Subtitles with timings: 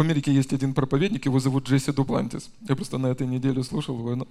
[0.00, 2.48] В Америке есть один проповедник, его зовут Джесси Дуплантис.
[2.66, 4.26] Я просто на этой неделе слушал его.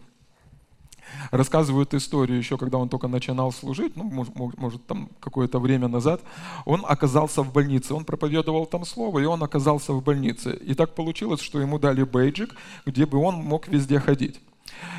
[1.30, 4.26] Рассказывают историю еще, когда он только начинал служить, ну,
[4.58, 6.24] может, там какое-то время назад,
[6.66, 7.94] он оказался в больнице.
[7.94, 10.56] Он проповедовал там слово, и он оказался в больнице.
[10.56, 12.56] И так получилось, что ему дали бейджик,
[12.88, 14.42] где бы он мог везде ходить.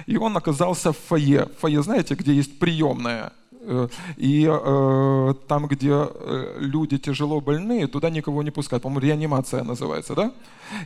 [0.06, 1.48] И он оказался в фойе.
[1.58, 3.32] Фойе, знаете, где есть приемная.
[3.62, 8.82] Э, и э, там, где э, люди тяжело больные, туда никого не пускают.
[8.82, 10.32] По-моему, реанимация называется, да?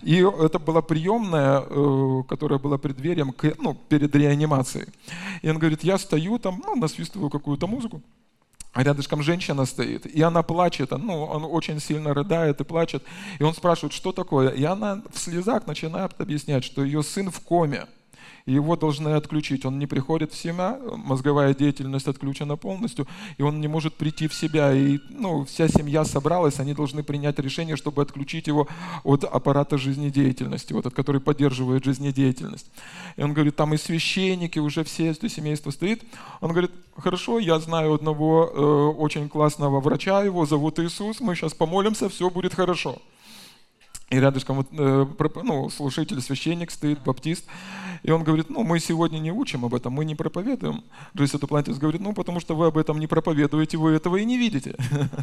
[0.03, 4.87] И это была приемная, э, которая была преддверием, к, ну, перед реанимацией.
[5.43, 8.03] И он говорит, я стою там, ну, насвистываю какую-то музыку,
[8.73, 13.05] а рядышком женщина стоит, и она плачет, ну, он очень сильно рыдает и плачет.
[13.39, 14.49] И он спрашивает, что такое?
[14.49, 17.87] И она в слезах начинает объяснять, что ее сын в коме
[18.47, 19.65] его должны отключить.
[19.65, 23.07] Он не приходит в себя, мозговая деятельность отключена полностью,
[23.39, 24.75] и он не может прийти в себя.
[24.75, 28.69] И ну, вся семья собралась, они должны принять решение, чтобы отключить его
[29.03, 32.71] от аппарата жизнедеятельности, вот, от который поддерживает жизнедеятельность.
[33.17, 36.03] И он говорит, там и священники, уже все это семейство стоит.
[36.43, 41.55] Он говорит, хорошо, я знаю одного э, очень классного врача, его зовут Иисус, мы сейчас
[41.55, 43.01] помолимся, все будет хорошо.
[44.15, 45.07] И рядышком вот, э,
[45.43, 47.45] ну, слушатель, священник стоит, баптист.
[48.05, 50.85] И он говорит, ну, мы сегодня не учим об этом, мы не проповедуем.
[51.17, 54.39] Джойс Атлантис говорит, ну, потому что вы об этом не проповедуете, вы этого и не
[54.39, 54.77] видите.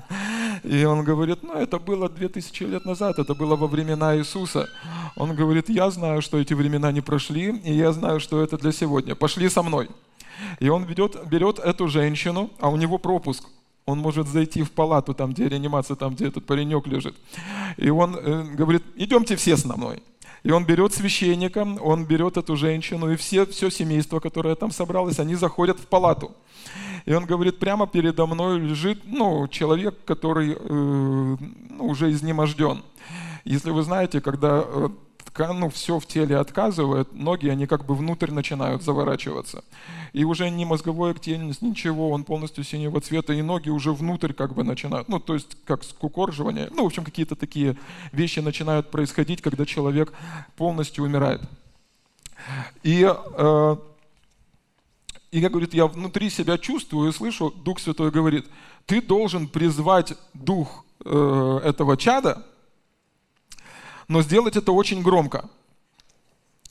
[0.63, 4.67] И он говорит, ну, это было 2000 лет назад, это было во времена Иисуса.
[5.15, 8.73] Он говорит, я знаю, что эти времена не прошли, и я знаю, что это для
[8.73, 9.15] сегодня.
[9.15, 9.89] Пошли со мной.
[10.59, 13.47] И он ведет, берет эту женщину, а у него пропуск–
[13.85, 17.15] он может зайти в палату, там, где реанимация, там, где этот паренек лежит.
[17.77, 20.01] И он э, говорит, идемте все с мной.
[20.43, 25.19] И он берет священника, он берет эту женщину, и все, все семейство, которое там собралось,
[25.19, 26.31] они заходят в палату.
[27.05, 31.37] И он говорит, прямо передо мной лежит ну, человек, который э,
[31.69, 32.83] ну, уже изнеможден.
[33.43, 34.63] Если вы знаете, когда
[35.37, 39.63] ну, все в теле отказывает, ноги, они как бы внутрь начинают заворачиваться.
[40.13, 44.53] И уже не мозговой активность, ничего, он полностью синего цвета, и ноги уже внутрь как
[44.53, 47.77] бы начинают, ну, то есть как скукорживание, ну, в общем, какие-то такие
[48.11, 50.13] вещи начинают происходить, когда человек
[50.57, 51.41] полностью умирает.
[52.83, 53.75] И, э,
[55.31, 58.47] и я, говорит, я внутри себя чувствую и слышу, Дух Святой говорит,
[58.85, 62.45] ты должен призвать дух э, этого чада,
[64.11, 65.49] но сделать это очень громко.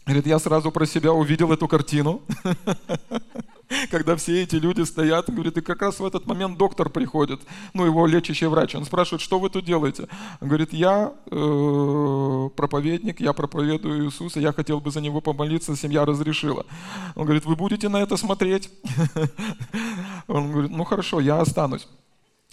[0.04, 2.20] Говорит, я сразу про себя увидел эту картину,
[3.90, 7.40] когда все эти люди стоят, говорит, и как раз в этот момент доктор приходит,
[7.72, 10.06] ну, его лечащий врач, он спрашивает, что вы тут делаете?
[10.42, 16.04] Он говорит, я э, проповедник, я проповедую Иисуса, я хотел бы за него помолиться, семья
[16.04, 16.66] разрешила.
[17.14, 18.68] Он говорит, вы будете на это смотреть?
[20.28, 21.88] Он говорит, ну хорошо, я останусь.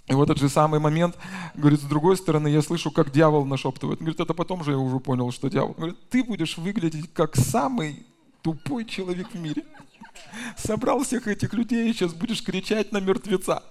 [0.07, 1.17] И в этот же самый момент,
[1.53, 3.99] говорит, с другой стороны, я слышу, как дьявол нашептывает.
[3.99, 5.71] Он говорит, это потом же я уже понял, что дьявол.
[5.71, 8.05] Он говорит, ты будешь выглядеть как самый
[8.41, 9.65] тупой человек в мире.
[10.57, 13.63] Собрал всех этих людей, и сейчас будешь кричать на мертвеца.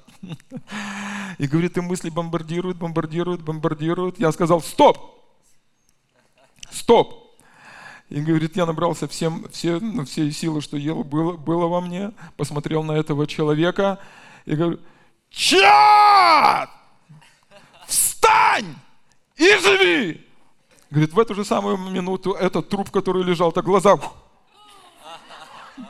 [1.39, 4.21] И говорит, и мысли бомбардируют, бомбардируют, бомбардируют.
[4.21, 4.99] Я сказал, стоп!
[6.71, 7.39] Стоп!
[8.11, 12.83] И говорит, я набрался всем, все, ну, силы, что ел, было, было во мне, посмотрел
[12.85, 13.99] на этого человека
[14.45, 14.79] и говорю,
[15.37, 16.71] Чат!
[17.87, 18.75] Встань
[19.37, 20.27] и живи!
[20.91, 23.99] Говорит, в эту же самую минуту этот труп, который лежал, так глаза...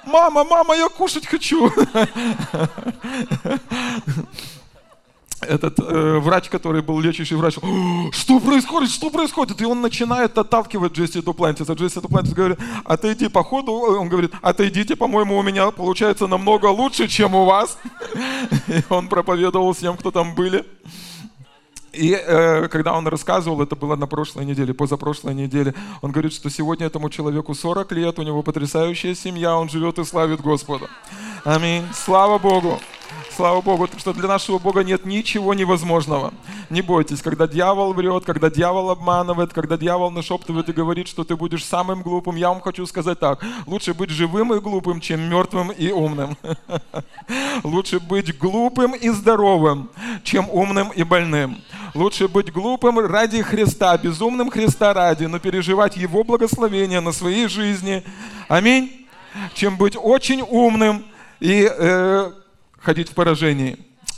[0.05, 1.71] Мама, мама, я кушать хочу!
[5.41, 7.55] Этот э, врач, который был лечащий врач,
[8.13, 9.61] что происходит, что происходит?
[9.61, 11.75] И он начинает отталкивать Джесси Дуплантиса.
[11.75, 13.73] Джесси Дуплантис говорит, отойди по ходу.
[13.73, 17.79] Он говорит, отойдите, по-моему, у меня получается намного лучше, чем у вас.
[18.69, 20.65] И он проповедовал всем, кто там были.
[21.97, 26.51] И э, когда он рассказывал, это было на прошлой неделе, позапрошлой неделе, он говорит, что
[26.51, 30.89] сегодня этому человеку 40 лет, у него потрясающая семья, он живет и славит Господа.
[31.45, 31.85] Аминь.
[31.95, 32.79] Слава Богу.
[33.37, 36.33] Слава Богу, что для нашего Бога нет ничего невозможного.
[36.71, 41.37] Не бойтесь, когда дьявол врет, когда дьявол обманывает, когда дьявол нашептывает и говорит, что ты
[41.37, 43.45] будешь самым глупым, я вам хочу сказать так.
[43.67, 46.39] Лучше быть живым и глупым, чем мертвым и умным.
[47.63, 49.91] Лучше быть глупым и здоровым,
[50.25, 51.59] чем умным и больным.
[51.95, 58.03] Лучше быть глупым ради Христа, безумным Христа ради, но переживать Его благословение на своей жизни.
[58.49, 59.07] Аминь.
[59.53, 61.05] Чем быть очень умным
[61.39, 62.33] и э,
[62.87, 63.77] ходить в поражении.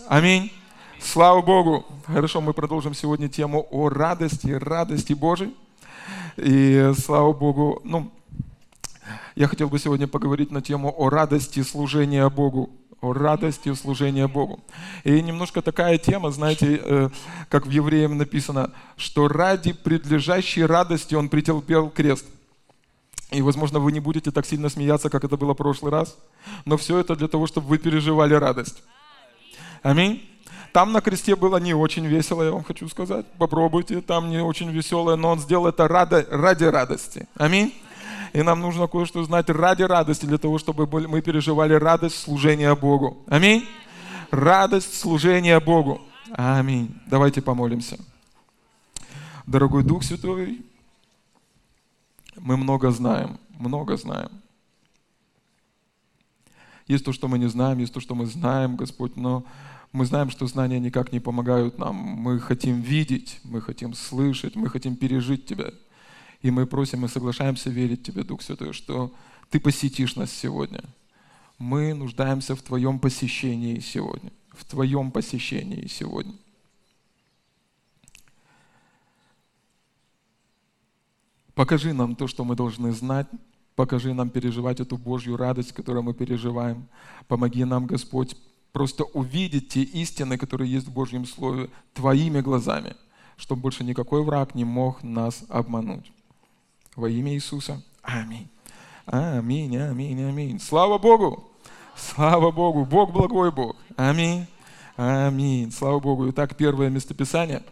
[0.09, 0.53] Аминь.
[1.01, 1.87] Слава Богу.
[2.07, 5.57] Хорошо, мы продолжим сегодня тему о радости, радости Божьей.
[6.37, 8.13] И слава Богу, ну,
[9.37, 12.69] я хотел бы сегодня поговорить на тему о радости служения Богу.
[13.01, 14.61] о радости в служении Богу.
[15.03, 17.09] И немножко такая тема, знаете, э,
[17.49, 22.27] как в Евреям написано, что ради предлежащей радости он претерпел крест.
[23.31, 26.17] И, возможно, вы не будете так сильно смеяться, как это было в прошлый раз,
[26.65, 28.83] но все это для того, чтобы вы переживали радость.
[29.83, 30.27] Аминь.
[30.73, 33.27] Там на кресте было не очень весело, я вам хочу сказать.
[33.39, 37.29] Попробуйте, там не очень веселое, но он сделал это ради, ради радости.
[37.37, 37.75] Аминь.
[38.33, 43.19] И нам нужно кое-что знать ради радости, для того, чтобы мы переживали радость служения Богу.
[43.27, 43.67] Аминь.
[44.31, 46.01] Радость служения Богу.
[46.33, 46.95] Аминь.
[47.07, 47.99] Давайте помолимся.
[49.47, 50.61] Дорогой Дух Святой,
[52.41, 54.31] мы много знаем, много знаем.
[56.87, 59.45] Есть то, что мы не знаем, есть то, что мы знаем, Господь, но
[59.93, 61.95] мы знаем, что знания никак не помогают нам.
[61.95, 65.71] Мы хотим видеть, мы хотим слышать, мы хотим пережить Тебя.
[66.41, 69.13] И мы просим и соглашаемся верить Тебе, Дух Святой, что
[69.51, 70.83] Ты посетишь нас сегодня.
[71.59, 74.33] Мы нуждаемся в Твоем посещении сегодня.
[74.53, 76.35] В Твоем посещении сегодня.
[81.59, 83.27] Покажи нам то, что мы должны знать.
[83.75, 86.87] Покажи нам переживать эту Божью радость, которую мы переживаем.
[87.27, 88.37] Помоги нам, Господь,
[88.71, 92.95] просто увидеть те истины, которые есть в Божьем Слове, Твоими глазами,
[93.37, 96.13] чтобы больше никакой враг не мог нас обмануть.
[96.95, 97.83] Во имя Иисуса.
[98.03, 98.49] Аминь.
[99.07, 100.61] Аминь, аминь, аминь.
[100.61, 101.51] Слава Богу!
[101.97, 102.85] Слава Богу!
[102.85, 103.75] Бог благой Бог.
[103.97, 104.47] Аминь.
[104.97, 105.73] Аминь.
[105.73, 106.31] Слава Богу.
[106.31, 107.65] Итак, первое местописание.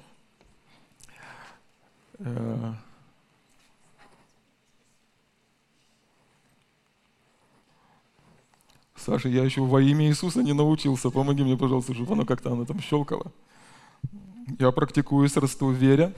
[9.06, 11.10] Саша, я еще во имя Иисуса не научился.
[11.10, 13.30] Помоги мне, пожалуйста, чтобы оно как-то оно там щелкало.
[14.58, 16.12] Я практикуюсь, расту в вере.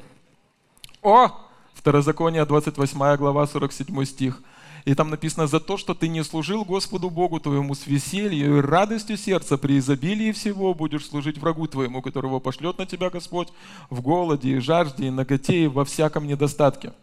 [1.02, 1.29] О!
[1.75, 4.43] Второзаконие, 28 глава, 47 стих.
[4.88, 8.61] И там написано, за то, что ты не служил Господу Богу твоему с весельем и
[8.62, 13.49] радостью сердца, при изобилии всего будешь служить врагу твоему, которого пошлет на тебя Господь
[13.90, 16.94] в голоде и жажде, и наготе, и во всяком недостатке.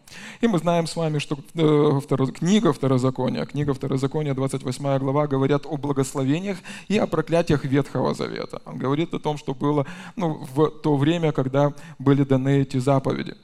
[0.41, 5.67] И мы знаем с вами, что э, второ, книга Второзакония, книга Второзакония, 28 глава, говорят
[5.67, 8.63] о благословениях и о проклятиях Ветхого Завета.
[8.65, 9.85] Он говорит о том, что было
[10.15, 13.35] ну, в то время, когда были даны эти заповеди.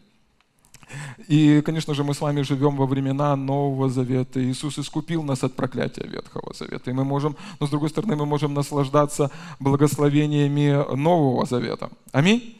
[1.27, 4.43] И, конечно же, мы с вами живем во времена Нового Завета.
[4.43, 6.91] Иисус искупил нас от проклятия Ветхого Завета.
[6.91, 11.89] И мы можем, но с другой стороны, мы можем наслаждаться благословениями Нового Завета.
[12.11, 12.57] Аминь.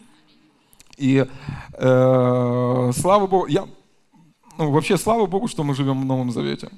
[0.97, 1.25] И
[1.73, 3.65] э, слава Богу, я,
[4.57, 6.69] ну, вообще слава Богу, что мы живем в Новом Завете.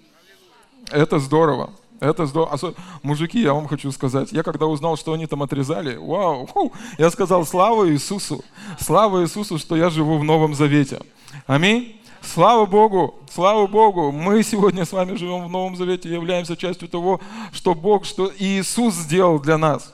[0.89, 1.71] Это здорово.
[1.99, 2.73] Это здорово.
[3.01, 7.09] Мужики, я вам хочу сказать, я когда узнал, что они там отрезали, вау, фу, я
[7.09, 8.43] сказал, слава Иисусу,
[8.79, 10.99] слава Иисусу, что я живу в Новом Завете.
[11.45, 11.99] Аминь.
[12.21, 17.19] Слава Богу, слава Богу, мы сегодня с вами живем в Новом Завете, являемся частью того,
[17.51, 19.93] что Бог, что Иисус сделал для нас.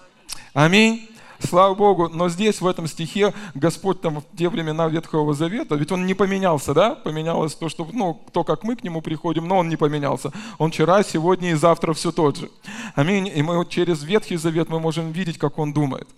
[0.53, 1.09] Аминь.
[1.39, 5.91] Слава Богу, но здесь, в этом стихе, Господь там в те времена Ветхого Завета, ведь
[5.91, 6.95] Он не поменялся, да?
[6.95, 10.33] Поменялось то, что, ну, то, как мы к Нему приходим, но Он не поменялся.
[10.57, 12.49] Он вчера, сегодня и завтра все тот же.
[12.95, 13.31] Аминь.
[13.33, 16.09] И мы через Ветхий Завет мы можем видеть, как Он думает.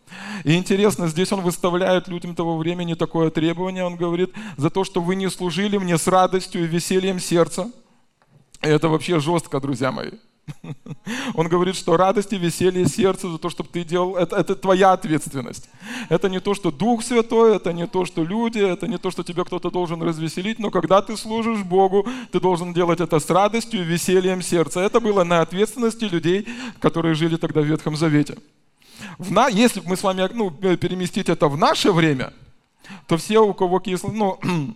[0.44, 3.86] И интересно, здесь Он выставляет людям того времени такое требование.
[3.86, 7.72] Он говорит, за то, что вы не служили мне с радостью и весельем сердца.
[8.64, 10.12] И это вообще жестко, друзья мои.
[11.36, 14.94] Он говорит, что радость и веселье сердца за то, чтобы ты делал, это, это твоя
[14.94, 15.70] ответственность.
[16.10, 19.24] Это не то, что Дух Святой, это не то, что люди, это не то, что
[19.24, 23.82] тебе кто-то должен развеселить, но когда ты служишь Богу, ты должен делать это с радостью
[23.82, 24.82] и весельем сердца.
[24.82, 26.48] Это было на ответственности людей,
[26.80, 28.38] которые жили тогда в Ветхом Завете.
[29.18, 32.34] В на, если мы с вами ну, переместить это в наше время,
[33.08, 34.40] то все, у кого кисло, ну,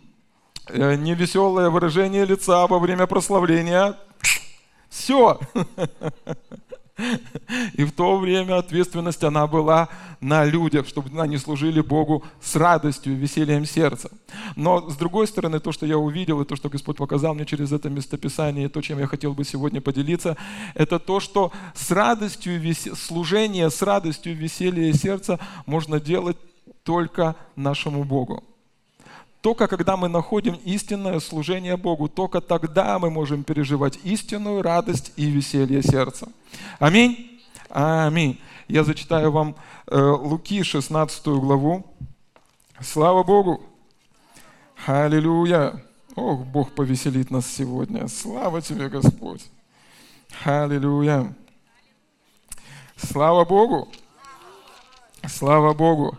[0.69, 3.97] э, невеселое выражение лица во время прославления,
[4.95, 5.39] все.
[7.73, 9.89] И в то время ответственность, она была
[10.21, 14.09] на людях, чтобы они служили Богу с радостью и весельем сердца.
[14.55, 17.73] Но с другой стороны, то, что я увидел, и то, что Господь показал мне через
[17.73, 20.37] это местописание, и то, чем я хотел бы сегодня поделиться,
[20.73, 22.61] это то, что с радостью
[22.95, 26.37] служение с радостью веселья сердца можно делать
[26.83, 28.41] только нашему Богу.
[29.45, 35.27] Только когда мы находим истинное служение Богу, только тогда мы можем переживать истинную радость и
[35.27, 36.29] веселье сердца.
[36.79, 37.39] Аминь.
[37.69, 38.41] Аминь.
[38.67, 41.85] Я зачитаю вам э, Луки 16 главу.
[42.81, 43.61] Слава Богу.
[44.87, 45.79] Аллилуйя.
[46.15, 48.07] Ох, Бог повеселит нас сегодня.
[48.07, 49.45] Слава тебе, Господь.
[50.43, 51.35] Аллилуйя.
[52.97, 53.89] Слава Богу.
[55.27, 56.17] Слава Богу.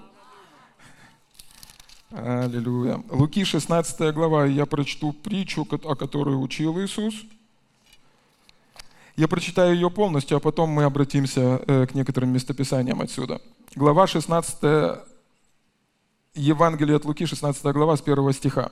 [2.13, 3.03] Аллилуйя.
[3.11, 7.15] Луки 16 глава, я прочту притчу, о которой учил Иисус.
[9.17, 13.41] Я прочитаю ее полностью, а потом мы обратимся э, к некоторым местописаниям отсюда.
[13.75, 15.01] Глава 16,
[16.35, 18.71] Евангелие от Луки, 16 глава, с 1 стиха.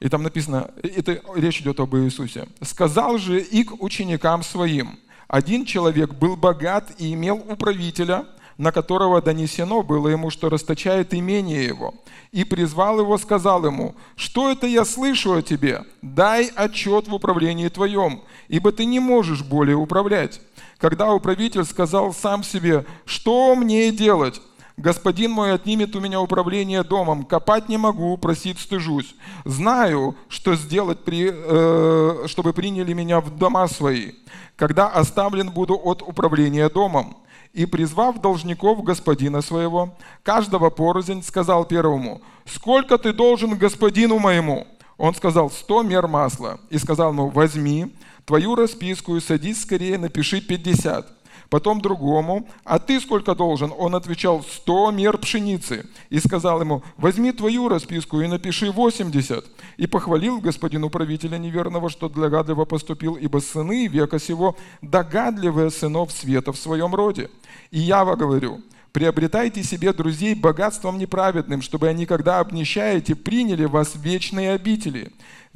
[0.00, 2.48] И там написано, это речь идет об Иисусе.
[2.60, 8.26] «Сказал же и к ученикам своим, один человек был богат и имел управителя,
[8.58, 11.94] на которого донесено было ему, что расточает имение его.
[12.32, 15.84] И призвал его, сказал ему, что это я слышу о тебе?
[16.02, 20.40] Дай отчет в управлении твоем, ибо ты не можешь более управлять.
[20.78, 24.42] Когда управитель сказал сам себе, что мне делать?
[24.76, 29.16] Господин мой отнимет у меня управление домом, копать не могу, просить стыжусь.
[29.44, 34.12] Знаю, что сделать, при, э, чтобы приняли меня в дома свои,
[34.54, 37.16] когда оставлен буду от управления домом.
[37.58, 45.12] И призвав должников господина своего, каждого порознь, сказал первому, «Сколько ты должен господину моему?» Он
[45.12, 46.60] сказал, «Сто мер масла».
[46.70, 51.17] И сказал ему, «Возьми твою расписку и садись скорее, напиши пятьдесят».
[51.50, 53.72] Потом другому, а ты сколько должен?
[53.76, 55.86] Он отвечал, сто мер пшеницы.
[56.10, 59.46] И сказал ему, возьми твою расписку и напиши восемьдесят.
[59.78, 66.52] И похвалил господину правителя неверного, что догадливо поступил, ибо сыны века сего догадливые сынов света
[66.52, 67.30] в своем роде.
[67.70, 68.60] И я вам говорю,
[68.92, 75.12] приобретайте себе друзей богатством неправедным, чтобы они, когда обнищаете, приняли вас в вечные обители.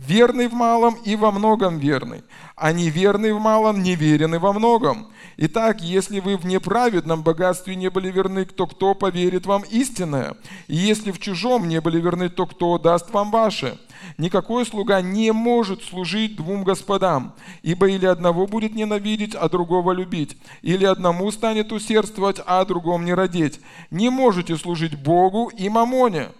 [0.06, 2.22] Верный в малом и во многом верный,
[2.56, 5.08] а неверный в малом неверен и во многом.
[5.36, 10.34] Итак, если вы в неправедном богатстве не были верны, то кто поверит вам истинное?
[10.66, 13.78] И если в чужом не были верны, то кто даст вам ваше?
[14.18, 20.36] Никакой слуга не может служить двум господам, ибо или одного будет ненавидеть, а другого любить,
[20.62, 23.60] или одному станет усердствовать, а другому не родить.
[23.90, 26.30] Не можете служить Богу и мамоне.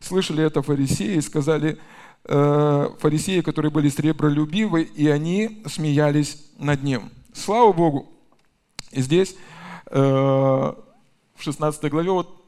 [0.00, 1.78] Слышали это фарисеи и сказали,
[2.24, 7.10] э, фарисеи, которые были сребролюбивы, и они смеялись над ним.
[7.32, 8.08] Слава Богу!
[8.90, 9.36] И здесь,
[9.86, 12.43] э, в 16 главе, вот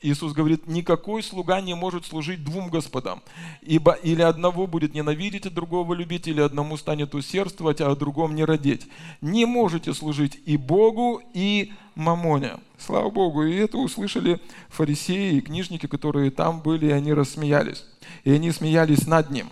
[0.00, 3.20] Иисус говорит, никакой слуга не может служить двум господам,
[3.62, 8.36] ибо или одного будет ненавидеть, а другого любить, или одному станет усердствовать, а о другом
[8.36, 8.86] не родить.
[9.20, 12.58] Не можете служить и Богу, и мамоне.
[12.78, 13.42] Слава Богу.
[13.42, 17.84] И это услышали фарисеи и книжники, которые там были, и они рассмеялись.
[18.22, 19.48] И они смеялись над ним.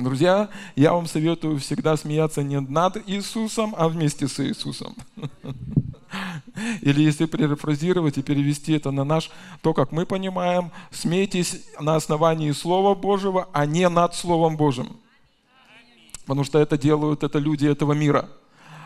[0.00, 4.96] Друзья, я вам советую всегда смеяться не над Иисусом, а вместе с Иисусом.
[6.80, 9.30] Или если перефразировать и перевести это на наш,
[9.60, 14.96] то, как мы понимаем, смейтесь на основании Слова Божьего, а не над Словом Божьим.
[16.22, 18.30] Потому что это делают это люди этого мира.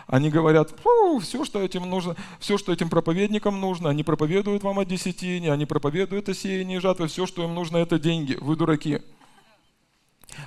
[0.09, 0.75] Они говорят,
[1.23, 5.64] все, что этим нужно, все, что этим проповедникам нужно, они проповедуют вам о десятине, они
[5.64, 8.37] проповедуют о сеянии жатвы, все, что им нужно, это деньги.
[8.40, 9.00] Вы дураки.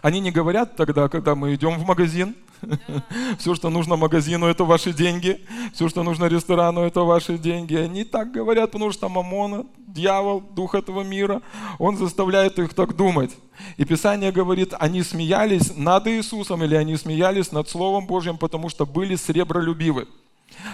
[0.01, 2.35] Они не говорят тогда, когда мы идем в магазин,
[3.37, 5.39] все, что нужно магазину, это ваши деньги,
[5.73, 7.75] все, что нужно ресторану, это ваши деньги.
[7.75, 11.41] Они так говорят, потому что Мамона, дьявол, дух этого мира,
[11.79, 13.35] он заставляет их так думать.
[13.77, 18.85] И Писание говорит, они смеялись над Иисусом или они смеялись над Словом Божьим, потому что
[18.85, 20.07] были сребролюбивы.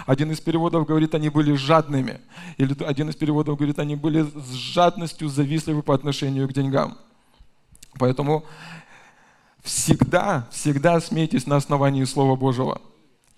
[0.06, 2.20] Один из переводов говорит, они были жадными.
[2.56, 6.96] Или один из переводов говорит, они были с жадностью завистливы по отношению к деньгам.
[7.98, 8.44] Поэтому
[9.64, 12.82] Всегда, всегда смейтесь на основании Слова Божьего.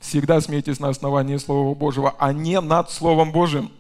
[0.01, 3.71] Всегда смейтесь на основании Слова Божьего, а не над Словом Божьим.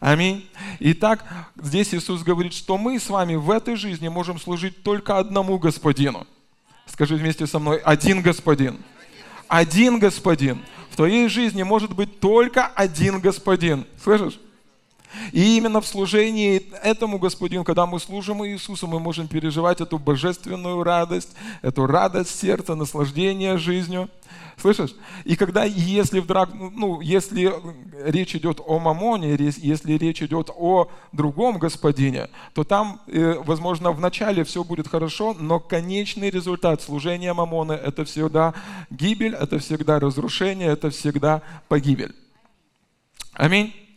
[0.00, 0.48] Аминь.
[0.80, 1.24] Итак,
[1.56, 6.26] здесь Иисус говорит, что мы с вами в этой жизни можем служить только одному Господину.
[6.86, 8.78] Скажи вместе со мной, один Господин.
[9.46, 10.60] Один Господин.
[10.90, 13.86] В твоей жизни может быть только один Господин.
[14.02, 14.40] Слышишь?
[15.32, 20.82] И именно в служении этому Господину, когда мы служим Иисусу, мы можем переживать эту божественную
[20.82, 21.30] радость,
[21.62, 24.08] эту радость сердца, наслаждение жизнью.
[24.60, 24.94] Слышишь?
[25.24, 27.54] И когда, если, вдраг, ну, если
[28.04, 34.00] речь идет о мамоне, если речь идет о другом господине, то там, э, возможно, в
[34.00, 38.52] начале все будет хорошо, но конечный результат служения мамоны– это всегда
[38.90, 42.14] гибель, это всегда разрушение, это всегда погибель.
[43.34, 43.87] Аминь.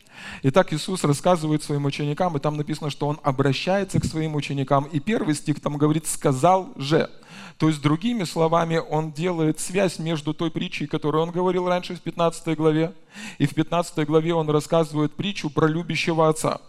[0.44, 4.86] Итак, Иисус рассказывает своим ученикам, и там написано, что Он обращается к своим ученикам.
[4.86, 7.12] И первый стих там говорит «сказал же».
[7.58, 12.02] То есть, другими словами, Он делает связь между той притчей, которую Он говорил раньше в
[12.02, 12.92] 15 главе,
[13.38, 16.60] и в 15 главе Он рассказывает притчу про любящего отца.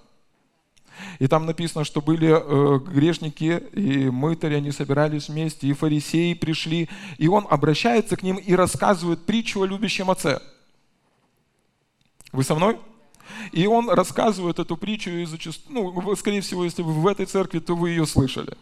[1.18, 6.90] И там написано, что были э, грешники и мытари, они собирались вместе, и фарисеи пришли,
[7.16, 10.40] и он обращается к ним и рассказывает притчу о любящем отце.
[12.32, 12.78] Вы со мной?
[13.52, 17.58] И он рассказывает эту притчу, и зачастую, ну, скорее всего, если вы в этой церкви,
[17.58, 18.56] то вы ее слышали.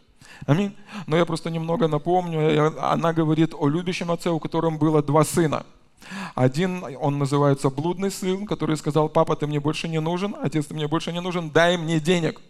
[0.46, 0.74] Аминь.
[1.06, 5.64] Но я просто немного напомню, она говорит о любящем отце, у которого было два сына.
[6.34, 10.74] Один, он называется блудный сын, который сказал, папа, ты мне больше не нужен, отец, ты
[10.74, 12.40] мне больше не нужен, дай мне денег.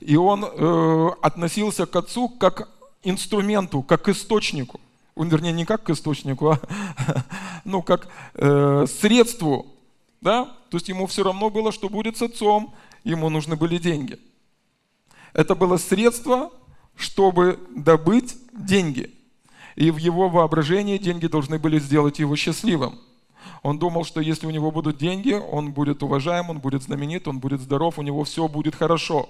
[0.00, 2.68] И он э, относился к отцу как
[3.02, 4.80] инструменту, как источнику.
[5.14, 6.60] Он, вернее, не как к источнику, а
[7.64, 9.69] ну, как э, средству.
[10.20, 10.44] Да?
[10.70, 12.74] То есть ему все равно было, что будет с отцом,
[13.04, 14.18] ему нужны были деньги.
[15.32, 16.50] Это было средство,
[16.96, 19.14] чтобы добыть деньги.
[19.76, 22.98] И в его воображении деньги должны были сделать его счастливым.
[23.62, 27.38] Он думал, что если у него будут деньги, он будет уважаем, он будет знаменит, он
[27.38, 29.28] будет здоров, у него все будет хорошо.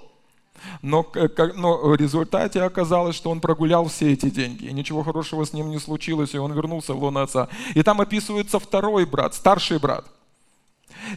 [0.81, 1.09] Но,
[1.55, 5.69] но в результате оказалось, что он прогулял все эти деньги, и ничего хорошего с ним
[5.69, 7.47] не случилось, и он вернулся в лоно отца.
[7.73, 10.05] И там описывается второй брат, старший брат–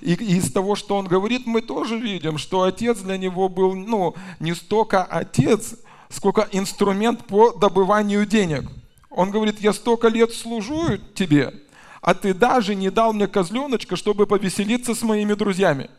[0.00, 4.14] и из того, что он говорит, мы тоже видим, что отец для него был ну,
[4.40, 5.76] не столько отец,
[6.08, 8.70] сколько инструмент по добыванию денег.
[9.10, 11.54] Он говорит, я столько лет служу тебе,
[12.00, 15.90] а ты даже не дал мне козленочка, чтобы повеселиться с моими друзьями.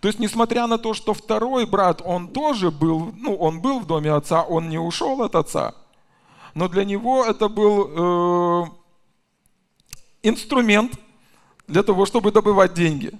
[0.00, 3.86] То есть, несмотря на то, что второй брат, он тоже был, ну, он был в
[3.86, 5.74] доме отца, он не ушел от отца,
[6.54, 8.66] но для него это был э,
[10.22, 10.92] инструмент,
[11.66, 13.12] для того, чтобы добывать деньги.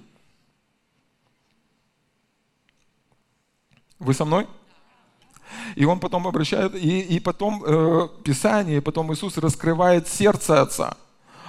[3.99, 4.47] Вы со мной?
[5.75, 10.97] И он потом обращает, и, и потом э, Писание, потом Иисус раскрывает сердце отца.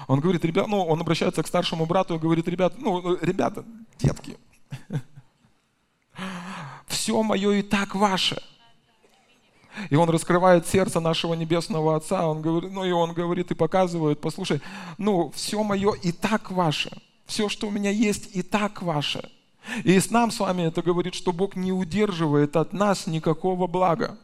[0.06, 3.64] Он говорит, ребят, ну, он обращается к старшему брату и говорит, ребят, ну, ребята,
[3.98, 4.38] детки,
[6.86, 8.42] все мое и так ваше.
[9.90, 14.20] И он раскрывает сердце нашего Небесного Отца, он говорит, ну и он говорит и показывает,
[14.20, 14.60] послушай,
[14.96, 16.90] ну все мое и так ваше,
[17.26, 19.28] все, что у меня есть, и так ваше.
[19.84, 24.18] И с нам с вами это говорит, что Бог не удерживает от нас никакого блага.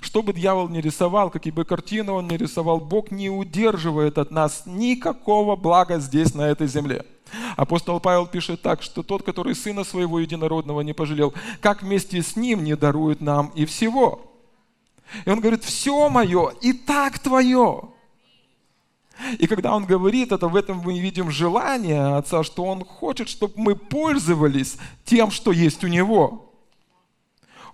[0.00, 4.30] Что бы дьявол не рисовал, какие бы картины он не рисовал, Бог не удерживает от
[4.30, 7.04] нас никакого блага здесь, на этой земле.
[7.56, 12.36] Апостол Павел пишет так, что тот, который сына своего единородного не пожалел, как вместе с
[12.36, 14.33] ним не дарует нам и всего.
[15.24, 17.90] И он говорит, все мое и так твое.
[19.38, 23.54] И когда он говорит это, в этом мы видим желание Отца, что Он хочет, чтобы
[23.56, 26.52] мы пользовались тем, что есть у Него.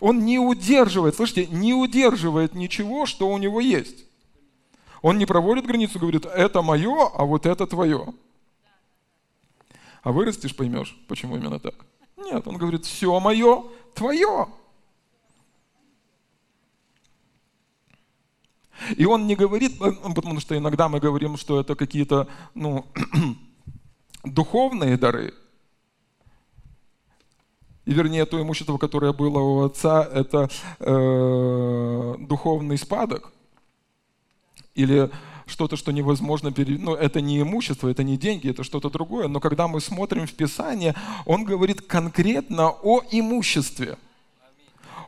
[0.00, 4.04] Он не удерживает, слышите, не удерживает ничего, что у Него есть.
[5.02, 8.12] Он не проводит границу, говорит, это мое, а вот это твое.
[10.02, 11.74] А вырастешь, поймешь, почему именно так.
[12.16, 14.48] Нет, он говорит, все мое, твое.
[18.96, 22.86] И он не говорит, э, ну, потому что иногда мы говорим, что это какие-то ну,
[24.24, 25.34] духовные дары.
[27.86, 33.32] И вернее, то имущество, которое было у отца, это э, духовный спадок.
[34.74, 35.10] Или
[35.46, 36.84] что-то, что невозможно перевести.
[36.84, 39.28] Ну, это не имущество, это не деньги, это что-то другое.
[39.28, 40.94] Но когда мы смотрим в Писание,
[41.26, 43.98] он говорит конкретно о имуществе–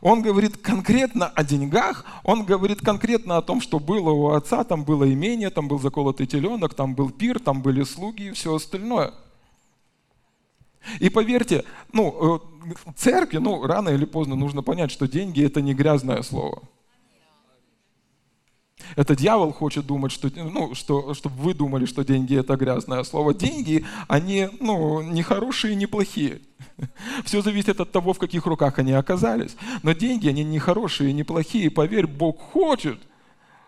[0.03, 4.83] он говорит конкретно о деньгах, он говорит конкретно о том, что было у отца, там
[4.83, 9.13] было имение, там был заколотый теленок, там был пир, там были слуги и все остальное.
[10.99, 11.63] И поверьте,
[11.93, 16.63] ну, э, церкви, ну, рано или поздно нужно понять, что деньги– это не грязное слово.
[18.95, 23.33] Это дьявол хочет думать, что, ну, что, чтобы вы думали, что деньги это грязное слово.
[23.33, 26.41] Деньги, они ну, не хорошие, не плохие.
[27.25, 29.55] Все зависит от того, в каких руках они оказались.
[29.83, 31.69] Но деньги, они не хорошие, не плохие.
[31.69, 32.99] Поверь, Бог хочет,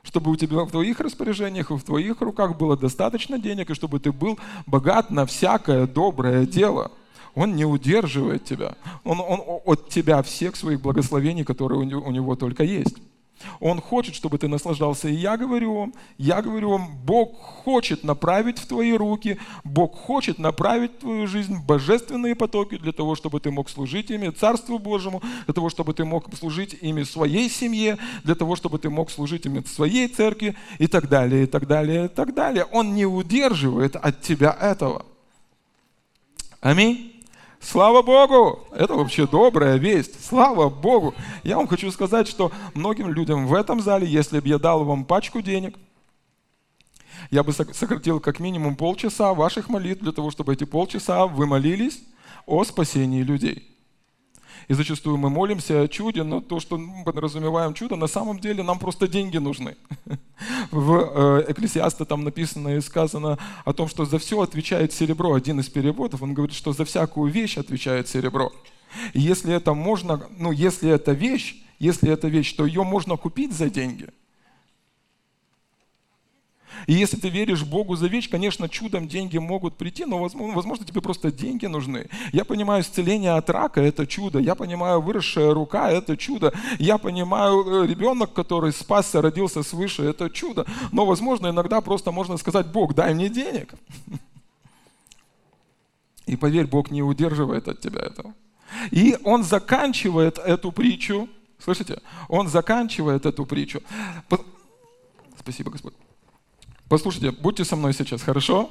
[0.04, 4.00] чтобы у тебя в твоих распоряжениях и в твоих руках было достаточно денег, и чтобы
[4.00, 6.92] ты был богат на всякое доброе дело.
[7.34, 8.76] Он не удерживает тебя.
[9.04, 12.96] Он, он от тебя всех своих благословений, которые у него только есть.
[13.60, 15.08] Он хочет, чтобы ты наслаждался.
[15.08, 20.40] И я говорю вам, я говорю вам, Бог хочет направить в твои руки, Бог хочет
[20.40, 25.22] направить в твою жизнь божественные потоки для того, чтобы ты мог служить ими Царству Божьему,
[25.46, 29.46] для того, чтобы ты мог служить ими своей семье, для того, чтобы ты мог служить
[29.46, 32.66] ими своей церкви и так далее, и так далее, и так далее.
[32.66, 35.06] Он не удерживает от тебя этого.
[36.62, 37.15] Аминь.
[37.66, 38.60] Слава Богу!
[38.72, 40.24] Это вообще добрая весть.
[40.24, 41.16] Слава Богу!
[41.44, 45.04] Я вам хочу сказать, что многим людям в этом зале, если бы я дал вам
[45.04, 45.76] пачку денег,
[47.32, 52.04] я бы сократил как минимум полчаса ваших молитв для того, чтобы эти полчаса вы молились
[52.46, 53.75] о спасении людей.
[54.68, 58.64] И зачастую мы молимся о чуде, но то, что мы подразумеваем чудо, на самом деле
[58.64, 59.76] нам просто деньги нужны.
[60.72, 65.34] В э, Экклесиаста там написано и сказано о том, что за все отвечает серебро.
[65.34, 68.52] Один из переводов, он говорит, что за всякую вещь отвечает серебро.
[69.14, 73.70] Если это можно, ну, если это вещь, если это вещь, то ее можно купить за
[73.70, 74.10] деньги–
[76.88, 81.02] и если ты веришь Богу за вещь, конечно, чудом деньги могут прийти, но, возможно, тебе
[81.02, 82.08] просто деньги нужны.
[82.32, 84.40] Я понимаю, исцеление от рака– это чудо.
[84.40, 86.54] Я понимаю, выросшая рука– это чудо.
[86.78, 90.66] Я понимаю, э, ребенок, который спасся, родился свыше– это чудо.
[90.92, 93.74] Но, возможно, иногда просто можно сказать, Бог, дай мне денег.
[96.28, 98.34] И поверь, Бог не удерживает от тебя этого.
[98.92, 103.82] И он заканчивает эту притчу, слышите, он заканчивает эту притчу.
[105.40, 105.94] Спасибо, Господь.
[106.88, 108.70] Послушайте, будьте со мной сейчас, хорошо?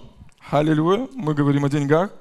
[0.49, 2.13] Аллилуйя, мы говорим о деньгах.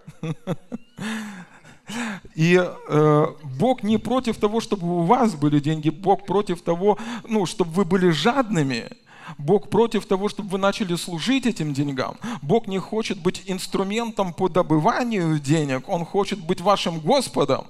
[2.33, 3.25] И э,
[3.59, 7.85] Бог не против того, чтобы у вас были деньги, Бог против того, ну, чтобы вы
[7.85, 8.89] были жадными.
[9.37, 12.17] Бог против того, чтобы вы начали служить этим деньгам.
[12.41, 17.67] Бог не хочет быть инструментом по добыванию денег, Он хочет быть вашим Господом.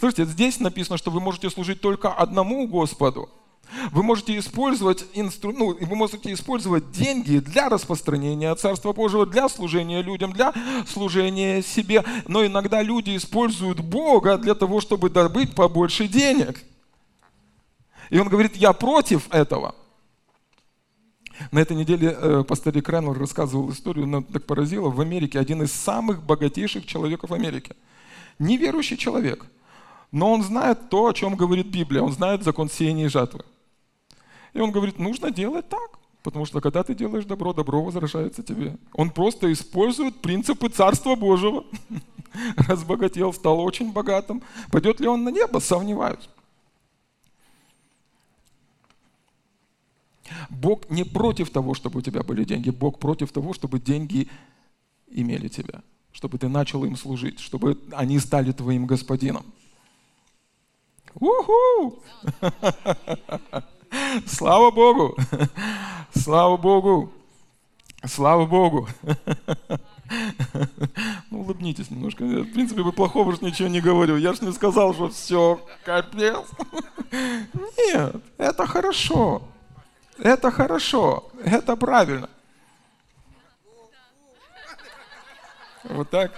[0.00, 3.28] Слушайте, здесь написано, что вы можете служить только одному Господу.
[3.92, 5.52] Вы можете использовать, инстру...
[5.52, 10.52] ну, вы можете использовать деньги для распространения Царства Божьего, для служения людям, для
[10.86, 12.04] служения себе.
[12.26, 16.62] Но иногда люди используют Бога для того, чтобы добыть побольше денег.
[18.10, 19.74] И он говорит, я против этого.
[21.52, 24.90] На этой неделе э, пастор Кренвелл рассказывал историю, но так поразило.
[24.90, 27.74] В Америке один из самых богатейших человеков Америки.
[28.38, 29.46] Неверующий человек.
[30.12, 32.02] Но он знает то, о чем говорит Библия.
[32.02, 33.44] Он знает закон сеяния и жатвы.
[34.52, 35.98] И он говорит, нужно делать так.
[36.22, 38.76] Потому что когда ты делаешь добро, добро возвращается тебе.
[38.92, 41.64] Он просто использует принципы Царства Божьего.
[42.56, 44.42] Разбогател, стал очень богатым.
[44.70, 45.60] Пойдет ли он на небо?
[45.60, 46.28] Сомневаюсь.
[50.50, 52.70] Бог не против того, чтобы у тебя были деньги.
[52.70, 54.28] Бог против того, чтобы деньги
[55.08, 55.82] имели тебя.
[56.12, 57.40] Чтобы ты начал им служить.
[57.40, 59.46] Чтобы они стали твоим господином.
[61.14, 62.02] Уху!
[64.26, 65.16] Слава Богу!
[66.14, 67.12] Слава Богу!
[68.06, 68.88] Слава Богу!
[71.30, 72.24] Ну, улыбнитесь немножко.
[72.24, 74.16] Я, в принципе, бы плохого же ничего не говорю.
[74.16, 76.46] Я же не сказал, что все, капец.
[77.12, 79.42] Нет, это хорошо.
[80.18, 81.30] Это хорошо.
[81.44, 82.28] Это правильно.
[85.84, 86.32] Вот так.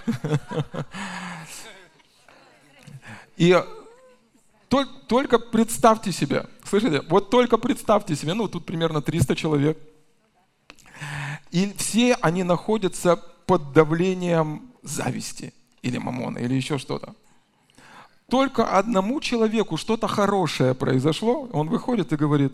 [3.37, 3.59] И
[5.07, 6.45] только представьте себе,
[6.79, 9.77] слышите, вот только представьте себе, ну тут примерно 300 человек,
[11.51, 17.13] и все они находятся под давлением зависти или мамона, или еще что-то.
[18.27, 22.53] Только одному человеку что-то хорошее произошло, он выходит и говорит,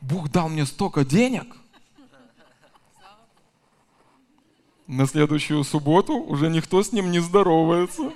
[0.00, 1.56] Бог дал мне столько денег,
[4.86, 8.12] на следующую субботу уже никто с ним не здоровается.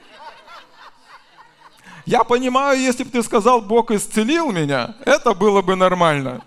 [2.08, 6.40] Я понимаю, если бы ты сказал, Бог исцелил меня, это было бы нормально.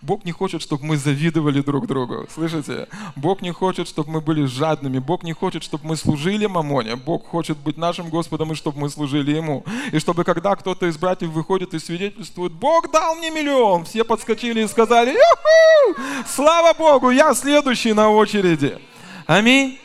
[0.00, 2.28] Бог не хочет, чтобы мы завидовали друг другу.
[2.32, 2.86] Слышите?
[3.16, 5.00] Бог не хочет, чтобы мы были жадными.
[5.00, 6.94] Бог не хочет, чтобы мы служили Мамоне.
[6.94, 9.64] Бог хочет быть нашим Господом, и чтобы мы служили Ему.
[9.90, 14.62] И чтобы когда кто-то из братьев выходит и свидетельствует, Бог дал мне миллион, все подскочили
[14.62, 16.00] и сказали, Ю-ху!
[16.28, 18.78] слава Богу, я следующий на очереди.
[19.26, 19.80] Аминь.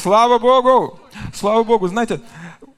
[0.00, 0.98] Слава Богу!
[1.34, 1.86] Слава Богу!
[1.88, 2.20] Знаете,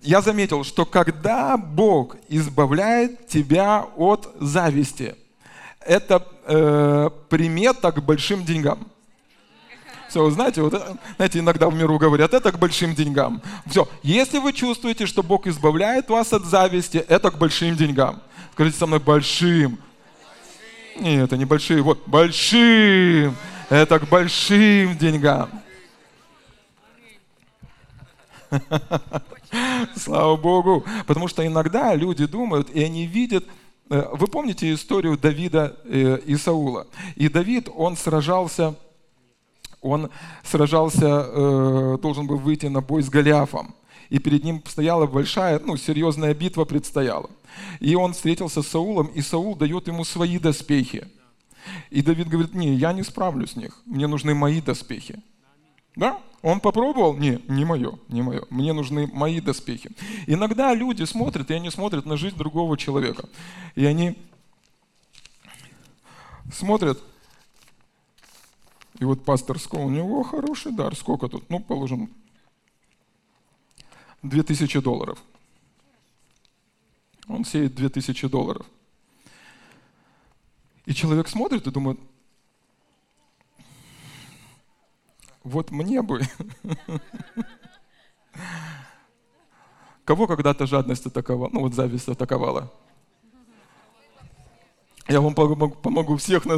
[0.03, 5.15] я заметил, что когда Бог избавляет тебя от зависти,
[5.81, 8.89] это э, примета к большим деньгам.
[10.09, 10.75] Все, знаете, вот,
[11.17, 13.43] знаете, иногда в миру говорят, это к большим деньгам.
[13.67, 18.21] Все, если вы чувствуете, что Бог избавляет вас от зависти, это к большим деньгам.
[18.53, 19.79] Скажите со мной, большим.
[21.01, 23.35] Нет, это не большие, вот, большим.
[23.71, 25.64] Это к большим деньгам.
[29.97, 30.85] Слава Богу.
[31.07, 33.45] Потому что иногда люди думают, и они видят,
[33.91, 36.87] э, вы помните историю Давида э, и Саула?
[37.17, 38.75] И Давид, он сражался,
[39.81, 40.11] он
[40.43, 43.75] сражался, э, должен был выйти на бой с Голиафом.
[44.11, 47.31] И перед ним стояла большая, ну, серьезная битва предстояла.
[47.81, 51.09] И он встретился с Саулом, и Саул дает ему свои доспехи.
[51.91, 55.23] И Давид говорит, не, я не справлюсь с них, мне нужны мои доспехи.
[55.97, 56.21] Да?
[56.43, 57.17] Он попробовал?
[57.17, 58.45] Не, не мое, не мое.
[58.51, 59.91] Мне нужны мои доспехи.
[60.27, 63.29] Иногда люди смотрят, и они смотрят на жизнь другого человека.
[63.75, 64.19] И они
[66.53, 67.03] смотрят,
[68.99, 70.95] и вот пастор сказал, у него хороший дар.
[70.97, 71.49] Сколько тут?
[71.49, 72.11] Ну, положим,
[74.23, 75.23] 2000 долларов.
[77.29, 78.67] Он сеет 2000 долларов.
[80.87, 81.99] И человек смотрит и думает,
[85.45, 86.23] вот мне бы.
[90.05, 92.71] Кого когда-то жадность атаковала, ну вот зависть атаковала?
[95.07, 96.57] Я вам помогу, помогу всех на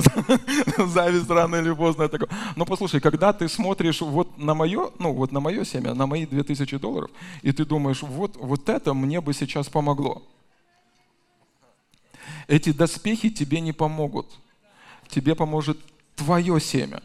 [0.87, 2.05] зависть рано или поздно.
[2.05, 2.29] Это...
[2.55, 6.27] Но послушай, когда ты смотришь вот на мое, ну вот на мое семя, на мои
[6.27, 7.11] 2000 долларов,
[7.42, 10.22] и ты думаешь, вот, вот это мне бы сейчас помогло.
[12.46, 14.38] Эти доспехи тебе не помогут.
[15.09, 15.79] Тебе поможет
[16.14, 17.03] твое семя.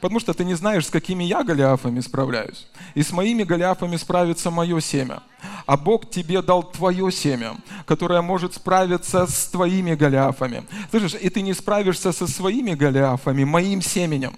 [0.00, 2.66] Потому что ты не знаешь, с какими я Голиафами справляюсь.
[2.94, 5.22] И с моими Голиафами справится мое семя.
[5.66, 10.64] А Бог тебе дал твое семя, которое может справиться с твоими Голиафами.
[10.90, 14.36] Слышишь, и ты не справишься со своими Голиафами, моим семенем.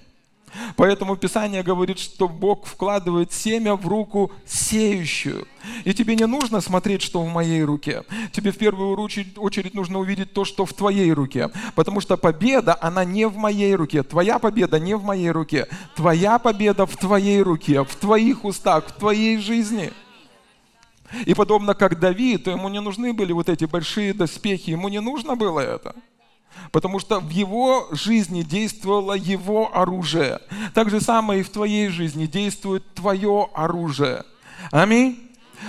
[0.75, 5.47] Поэтому Писание говорит, что Бог вкладывает семя в руку сеющую.
[5.83, 8.03] И тебе не нужно смотреть, что в моей руке.
[8.31, 11.49] Тебе в первую очередь нужно увидеть то, что в твоей руке.
[11.75, 14.03] Потому что победа, она не в моей руке.
[14.03, 15.67] Твоя победа не в моей руке.
[15.95, 19.93] Твоя победа в твоей руке, в твоих устах, в твоей жизни.
[21.25, 25.35] И подобно как Давид, ему не нужны были вот эти большие доспехи, ему не нужно
[25.35, 25.95] было это.
[26.71, 30.39] Потому что в его жизни действовало его оружие.
[30.73, 34.23] Так же самое и в твоей жизни действует твое оружие.
[34.71, 35.19] Аминь.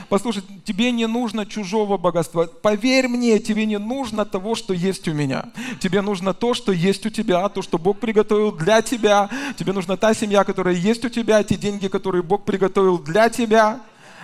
[0.09, 2.45] Послушай, тебе не нужно чужого богатства.
[2.47, 5.47] Поверь мне, тебе не нужно того, что есть у меня.
[5.81, 9.31] Тебе нужно то, что есть у тебя, то, что Бог приготовил для тебя.
[9.57, 13.81] Тебе нужна та семья, которая есть у тебя, те деньги, которые Бог приготовил для тебя.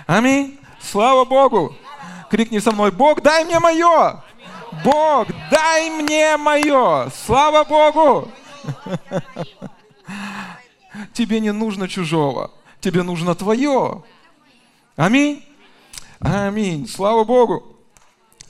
[0.07, 0.59] Аминь.
[0.81, 1.75] Слава Богу.
[2.31, 4.23] Крикни со мной, Бог, дай мне мое.
[4.85, 7.11] Бог, дай мне мое.
[7.11, 8.30] Слава Богу.
[11.12, 12.50] Тебе не нужно чужого.
[12.80, 14.02] Тебе нужно твое.
[14.96, 15.44] Аминь.
[16.20, 16.87] Аминь.
[16.87, 17.76] Слава Богу.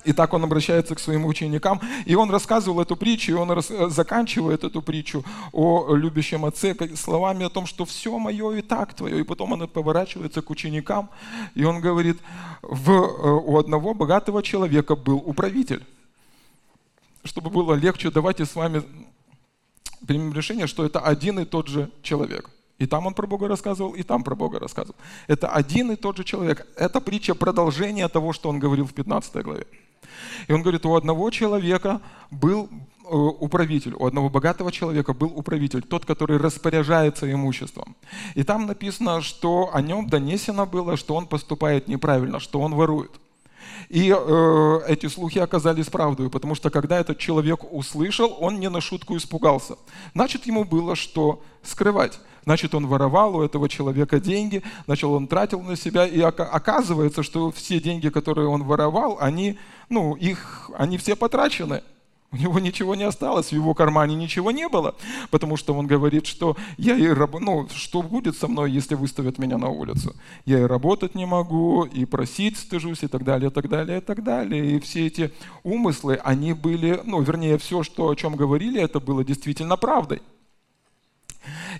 [0.04, 1.80] И так он обращается к своим ученикам.
[2.06, 3.70] И он рассказывал эту притчу, и он рас...
[3.70, 8.94] Э, заканчивает эту притчу о любящем отце словами о том, что все мое и так
[8.94, 9.20] твое.
[9.20, 11.10] И потом он поворачивается к ученикам,
[11.54, 12.18] и он говорит,
[12.62, 12.90] в...
[12.90, 15.84] Э, у одного богатого человека был управитель
[17.24, 18.82] чтобы было легче, давайте с вами
[20.06, 22.50] примем решение, что это один и тот же человек.
[22.78, 24.96] И там он про Бога рассказывал, и там про Бога рассказывал.
[25.26, 26.66] Это один и тот же человек.
[26.76, 29.66] Это притча продолжение того, что он говорил в 15 главе.
[30.48, 32.70] И он говорит, у одного человека был
[33.04, 37.96] э, управитель, у одного богатого человека был управитель, тот, который распоряжается имуществом.
[38.34, 43.10] И там написано, что о нем донесено было, что он поступает неправильно, что он ворует.
[43.88, 48.80] И э, эти слухи оказались правдой, потому что когда этот человек услышал, он не на
[48.80, 49.76] шутку испугался.
[50.14, 52.20] Значит, ему было что скрывать.
[52.44, 57.50] Значит, он воровал у этого человека деньги, значит, он тратил на себя, и оказывается, что
[57.50, 61.82] все деньги, которые он воровал, они, ну, их, они все потрачены.
[62.32, 64.94] У него ничего не осталось, в его кармане ничего не было,
[65.30, 67.40] потому что он говорит, что я и раб...
[67.40, 70.14] ну, что будет со мной, если выставят меня на улицу?
[70.44, 74.00] Я и работать не могу, и просить стыжусь, и так далее, и так далее, и
[74.00, 74.76] так далее.
[74.76, 75.32] И все эти
[75.64, 80.22] умыслы, они были, ну, вернее, все, что, о чем говорили, это было действительно правдой.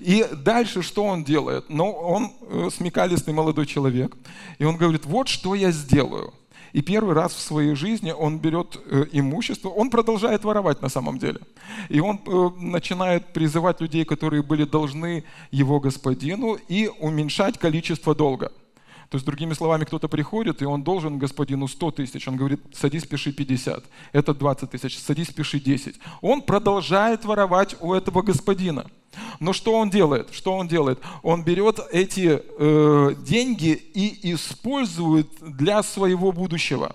[0.01, 1.67] И дальше что он делает?
[1.69, 4.17] Ну, он э, смекалистый молодой человек,
[4.59, 6.35] и он говорит, вот что я сделаю–
[6.73, 11.19] и первый раз в своей жизни он берет э, имущество, он продолжает воровать на самом
[11.19, 11.41] деле.
[11.89, 18.53] И он э, начинает призывать людей, которые были должны его господину, и уменьшать количество долга.
[19.11, 22.29] То есть, другими словами, кто-то приходит, и он должен господину 100 тысяч.
[22.29, 23.85] Он говорит, садись, пиши 50.
[24.12, 25.96] Это 20 тысяч, садись, пиши 10.
[26.20, 28.87] Он продолжает воровать у этого господина.
[29.40, 30.33] Но что он делает?
[30.33, 31.01] Что он делает?
[31.25, 36.94] Он берет эти э, деньги и использует для своего будущего.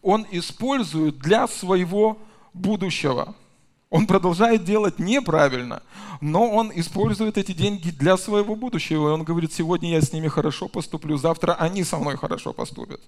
[0.00, 2.16] Он использует для своего
[2.54, 3.34] будущего.
[3.88, 5.80] Он продолжает делать неправильно,
[6.20, 9.08] но он использует эти деньги для своего будущего.
[9.08, 13.00] И он говорит, сегодня я с ними хорошо поступлю, завтра они со мной хорошо поступят.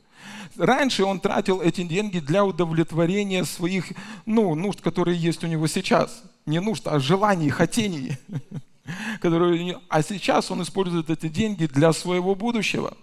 [0.57, 3.87] Раньше он тратил эти деньги для удовлетворения своих
[4.25, 6.23] ну, нужд, которые есть у него сейчас.
[6.47, 8.17] Не нужд, а желаний, хотений.
[9.21, 9.79] Которые...
[9.91, 12.97] А сейчас он использует эти деньги для своего будущего.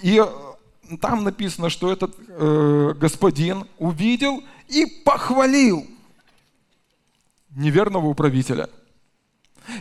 [0.00, 0.22] И
[1.00, 5.86] там написано, что этот э, господин увидел и похвалил
[7.56, 8.68] неверного управителя.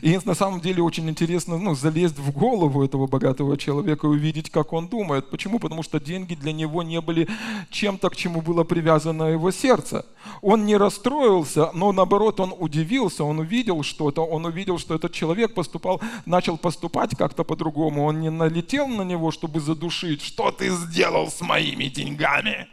[0.02, 4.50] И на самом деле очень интересно ну, залезть в голову этого богатого человека и увидеть,
[4.50, 5.30] как он думает.
[5.30, 5.60] Почему?
[5.60, 7.28] Потому что деньги для него не были
[7.70, 10.06] чем-то, к чему было привязано его сердце.
[10.42, 15.54] Он не расстроился, но наоборот он удивился, он увидел что-то, он увидел, что этот человек
[15.54, 18.06] поступал, начал поступать как-то по-другому.
[18.06, 20.22] Он не налетел на него, чтобы задушить.
[20.22, 22.68] Что ты сделал с моими деньгами?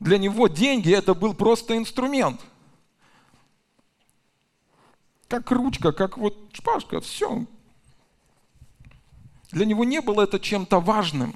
[0.00, 2.40] Для него деньги это был просто инструмент–
[5.40, 7.44] как ручка, как вот шпажка, все.
[9.50, 11.34] Для него не было это чем-то важным.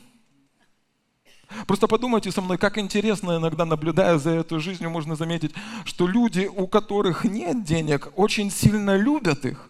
[1.67, 5.53] Просто подумайте со мной, как интересно иногда, наблюдая за этой жизнью, можно заметить,
[5.85, 9.69] что люди, у которых нет денег, очень сильно любят их.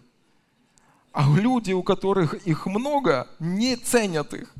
[1.11, 4.53] А люди, у которых их много, не ценят их.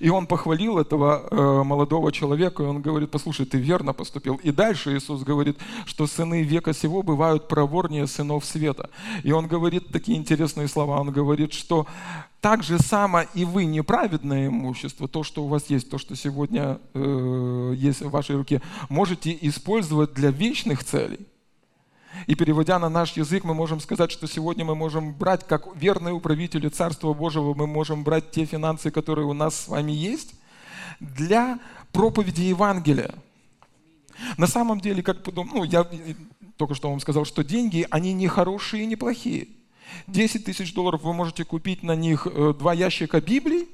[0.00, 4.36] И он похвалил этого э, молодого человека, и он говорит, послушай, ты верно поступил.
[4.36, 8.90] И дальше Иисус говорит, что сыны века сего бывают проворнее сынов света.
[9.22, 11.00] И он говорит такие интересные слова.
[11.00, 11.86] Он говорит, что
[12.40, 16.78] так же само и вы неправедное имущество, то, что у вас есть, то, что сегодня
[16.94, 21.26] э, есть в вашей руке, можете использовать для вечных целей.
[22.26, 26.14] И переводя на наш язык, мы можем сказать, что сегодня мы можем брать, как верные
[26.14, 30.34] управители Царства Божьего, мы можем брать те финансы, которые у нас с вами есть,
[31.00, 31.58] для
[31.92, 33.14] проповеди Евангелия.
[34.38, 35.86] На самом деле, как подумал, ну, я
[36.56, 39.48] только что вам сказал, что деньги, они не хорошие и не плохие.
[40.06, 43.68] 10 тысяч долларов вы можете купить на них э, два ящика Библии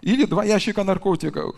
[0.00, 1.56] или два ящика наркотиков.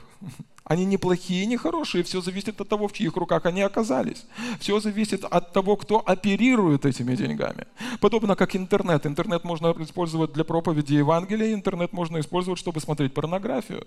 [0.64, 4.24] Они не плохие, не хорошие, все зависит от того, в чьих руках они оказались.
[4.60, 7.66] Все зависит от того, кто оперирует этими деньгами.
[8.00, 9.04] Подобно как интернет.
[9.04, 13.84] Интернет можно использовать для проповеди Евангелия, интернет можно использовать, чтобы смотреть порнографию.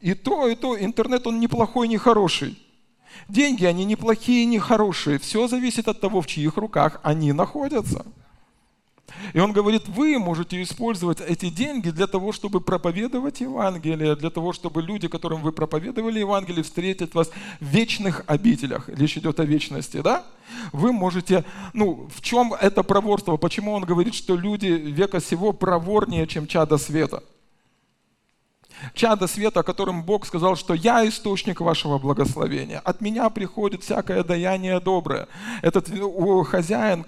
[0.00, 2.58] И то, и то, интернет, он не плохой, не хороший.
[3.28, 5.18] Деньги, они не плохие, не хорошие.
[5.18, 8.04] Все зависит от того, в чьих руках они находятся.
[9.32, 14.52] И он говорит, вы можете использовать эти деньги для того, чтобы проповедовать Евангелие, для того,
[14.52, 18.88] чтобы люди, которым вы проповедовали Евангелие, встретят вас в вечных обителях.
[18.88, 20.24] Речь идет о вечности, да?
[20.72, 23.36] Вы можете, ну, в чем это проворство?
[23.36, 27.22] Почему он говорит, что люди века сего проворнее, чем чада света?
[28.94, 32.80] Чада света, о котором Бог сказал, что я источник вашего благословения.
[32.80, 35.28] От меня приходит всякое даяние доброе.
[35.62, 35.88] Этот
[36.46, 37.04] хозяин,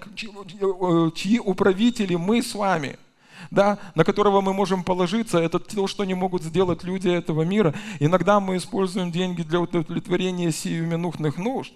[1.15, 2.97] чьи управители мы с вами–
[3.49, 7.73] да, на которого мы можем положиться, это то, что не могут сделать люди этого мира.
[7.99, 11.73] Иногда мы используем деньги для удовлетворения сиюминутных нужд,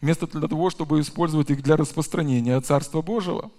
[0.00, 3.50] вместо того, чтобы использовать их для распространения Царства Божьего.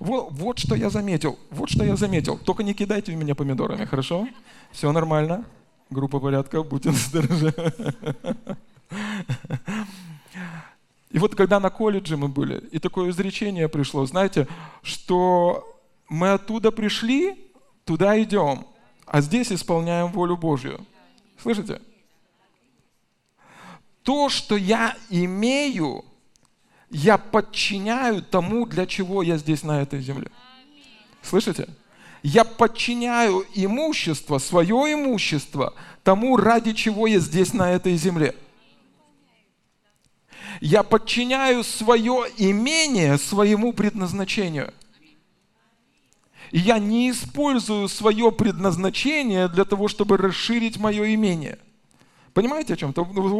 [0.00, 2.38] Вот, вот что я заметил, вот что я заметил.
[2.38, 4.28] Только не кидайте в меня помидорами, хорошо?
[4.72, 5.44] Все нормально?
[5.90, 7.54] Группа порядка, будьте настороже.
[11.10, 14.48] И вот когда на колледже мы были, и такое изречение пришло, знаете,
[14.82, 17.50] что мы оттуда пришли,
[17.84, 18.66] туда идем,
[19.06, 20.84] а здесь исполняем волю Божью.
[21.40, 21.80] Слышите?
[24.02, 26.04] То, что я имею,
[26.90, 30.30] я подчиняю тому, для чего я здесь на этой земле.
[31.22, 31.68] Слышите?
[32.22, 38.34] Я подчиняю имущество, свое имущество, тому, ради чего я здесь на этой земле.
[40.60, 44.72] Я подчиняю свое имение своему предназначению.
[46.52, 51.58] И я не использую свое предназначение для того, чтобы расширить мое имение.
[52.36, 53.02] Понимаете о чем-то?
[53.02, 53.30] Вы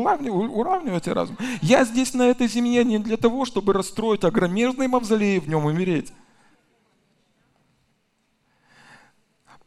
[0.48, 1.36] уравниваете разум.
[1.60, 5.66] Я здесь на этой земле не для того, чтобы расстроить огромезный мавзолей и в нем
[5.66, 6.14] умереть.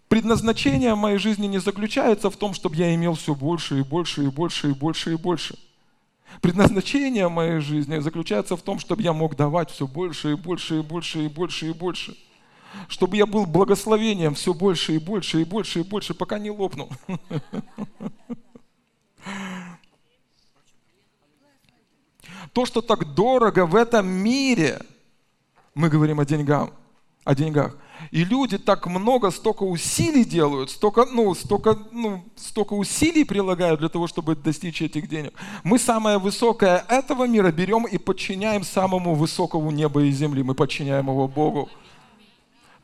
[0.08, 4.30] Предназначение моей жизни не заключается в том, чтобы я имел все больше и больше и
[4.30, 5.60] больше и больше и больше.
[6.42, 10.82] Предназначение моей жизни заключается в том, чтобы я мог давать все больше и больше и
[10.82, 12.18] больше и больше и больше.
[12.88, 16.90] Чтобы я был благословением все больше и больше и больше и больше, пока не лопнул.
[22.54, 24.80] То, что так дорого в этом мире,
[25.76, 26.70] мы говорим о деньгах,
[27.24, 27.78] о деньгах.
[28.12, 33.90] И люди так много, столько усилий делают, столько, ну, столько, ну, столько усилий прилагают для
[33.90, 35.34] того, чтобы достичь этих денег.
[35.64, 40.44] Мы самое высокое этого мира берем и подчиняем самому высокому неба и земли.
[40.44, 41.70] Мы подчиняем его Богу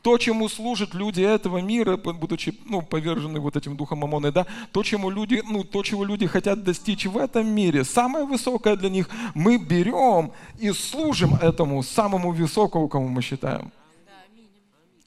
[0.06, 4.84] то, чему служат люди этого мира, будучи ну, повержены вот этим духом Мамоны, да, то,
[4.84, 9.10] чему люди, ну, то, чего люди хотят достичь в этом мире, самое высокое для них,
[9.34, 13.72] мы берем и служим этому самому высокому, кому мы считаем,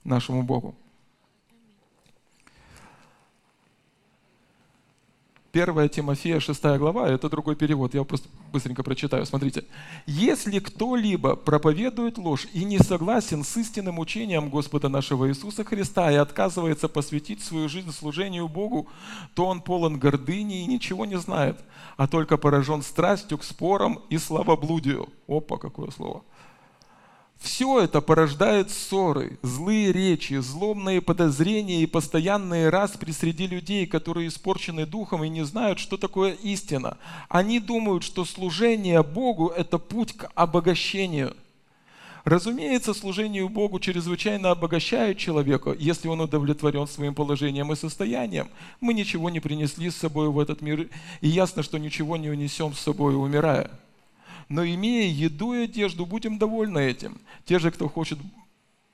[0.04, 0.76] нашему Богу.
[5.60, 9.26] 1 Тимофея, 6 глава, это другой перевод, я просто быстренько прочитаю.
[9.26, 9.66] Смотрите.
[10.06, 16.16] «Если кто-либо проповедует ложь и не согласен с истинным учением Господа нашего Иисуса Христа и
[16.16, 18.88] отказывается посвятить свою жизнь служению Богу,
[19.34, 21.60] то он полон гордыни и ничего не знает,
[21.98, 25.10] а только поражен страстью к спорам и славоблудию».
[25.28, 26.24] Опа, какое слово.
[27.40, 34.86] Все это порождает ссоры, злые речи, злобные подозрения и постоянные распри среди людей, которые испорчены
[34.86, 36.98] духом и не знают, что такое истина.
[37.30, 41.34] Они думают, что служение Богу– это путь к обогащению.
[42.26, 48.50] Разумеется, служение Богу чрезвычайно обогащает человека, если он удовлетворен своим положением и состоянием.
[48.82, 50.90] Мы ничего не принесли с собой в этот мир,
[51.22, 53.72] и ясно, что ничего не унесем с собой, умирая
[54.50, 57.20] но имея еду и одежду, будем довольны этим.
[57.46, 58.18] Те же, кто хочет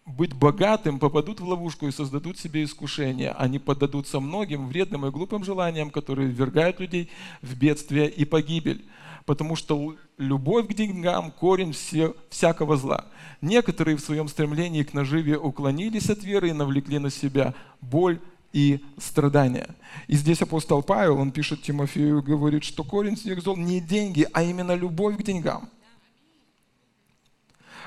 [0.05, 3.31] быть богатым, попадут в ловушку и создадут себе искушение.
[3.31, 7.09] Они поддадутся многим вредным и глупым желаниям, которые ввергают людей
[7.41, 8.85] в бедствие и погибель.
[9.25, 13.05] Потому что любовь к деньгам– корень все, всякого зла.
[13.41, 18.19] Некоторые в своем стремлении к наживе уклонились от веры и навлекли на себя боль
[18.55, 19.75] и страдания.
[20.07, 24.43] И здесь апостол Павел, он пишет Тимофею, говорит, что корень всех зол не деньги, а
[24.43, 25.69] именно любовь к деньгам.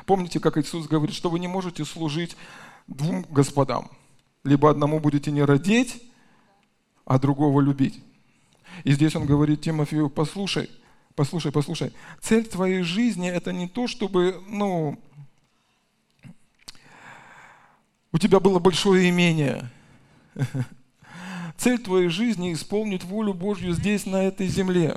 [0.05, 2.37] Помните, как Иисус говорит, что вы не можете служить
[2.87, 3.91] двум господам.
[4.45, 6.03] Либо одному будете не родить,
[7.07, 8.03] а другого любить.
[8.85, 10.69] И здесь он говорит Тимофею, послушай,
[11.15, 14.99] послушай, послушай, цель твоей жизни это не то, чтобы, ну,
[18.13, 19.71] у тебя было большое имение,
[21.57, 24.97] Цель твоей жизни– исполнить волю Божью здесь, на этой земле.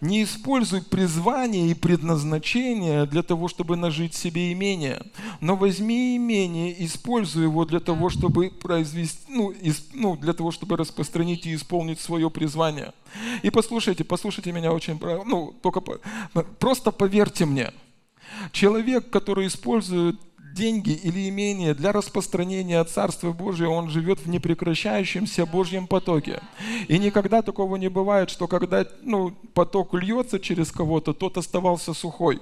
[0.00, 5.02] Не используй призвание и предназначение для того, чтобы нажить себе имение,
[5.40, 10.76] но возьми имение, используй его для того, чтобы произвести, ну, из, ну, для того, чтобы
[10.76, 12.92] распространить и исполнить свое призвание.
[13.42, 15.80] И послушайте, послушайте меня очень, ну, только
[16.58, 17.72] просто поверьте мне.
[18.52, 20.20] Человек, который использует
[20.56, 26.40] деньги или имение для распространения Царства Божия, он живет в непрекращающемся Божьем потоке.
[26.88, 32.40] И никогда такого не бывает, что когда ну, поток льется через кого-то, тот оставался сухой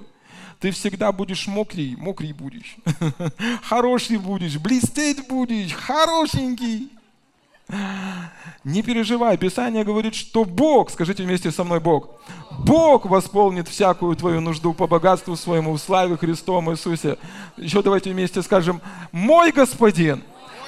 [0.59, 2.77] ты всегда будешь мокрый, мокрый будешь,
[3.63, 6.94] хороший будешь, блестеть будешь, хорошенький.
[8.63, 12.09] Не переживай, Писание говорит, что Бог, скажите вместе со мной Бог,
[12.59, 17.17] Бог восполнит всякую твою нужду по богатству своему в славе Христом Иисусе.
[17.57, 20.23] Еще давайте вместе скажем, мой Господин,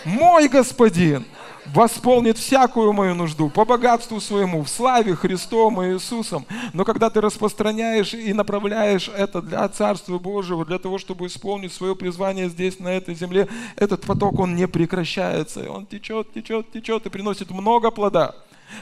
[0.06, 1.26] мой Господин
[1.74, 6.46] восполнит всякую мою нужду по богатству своему, в славе Христом и Иисусом.
[6.74, 11.96] Но когда ты распространяешь и направляешь это для Царства Божьего, для того, чтобы исполнить свое
[11.96, 15.70] призвание здесь, на этой земле, этот поток, он не прекращается.
[15.72, 18.36] Он течет, течет, течет и приносит много плода.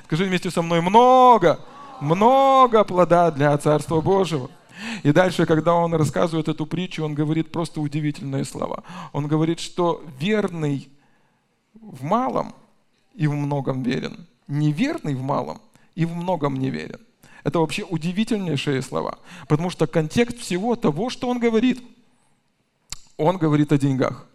[0.06, 1.60] Скажи вместе со мной, много,
[2.00, 4.50] много плода для Царства Божьего.
[5.04, 8.84] И дальше, когда он рассказывает эту притчу, он говорит просто удивительные слова.
[9.14, 10.90] Он говорит, что верный
[11.74, 12.54] в малом–
[13.16, 14.28] и в многом верен.
[14.47, 15.61] Неверный в малом
[15.95, 16.99] и в многом не верен.
[17.43, 21.82] Это вообще удивительнейшие слова, потому что контекст всего того, что он говорит,
[23.18, 24.28] он говорит о деньгах.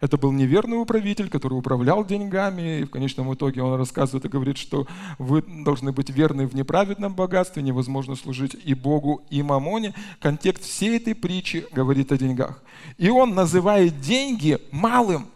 [0.00, 4.58] Это был неверный управитель, который управлял деньгами, и в конечном итоге он рассказывает и говорит,
[4.58, 4.86] что
[5.18, 9.94] вы должны быть верны в неправедном богатстве, невозможно служить и Богу, и мамоне.
[10.20, 12.62] Контекст всей этой притчи говорит о деньгах.
[12.98, 15.28] И он называет деньги малым.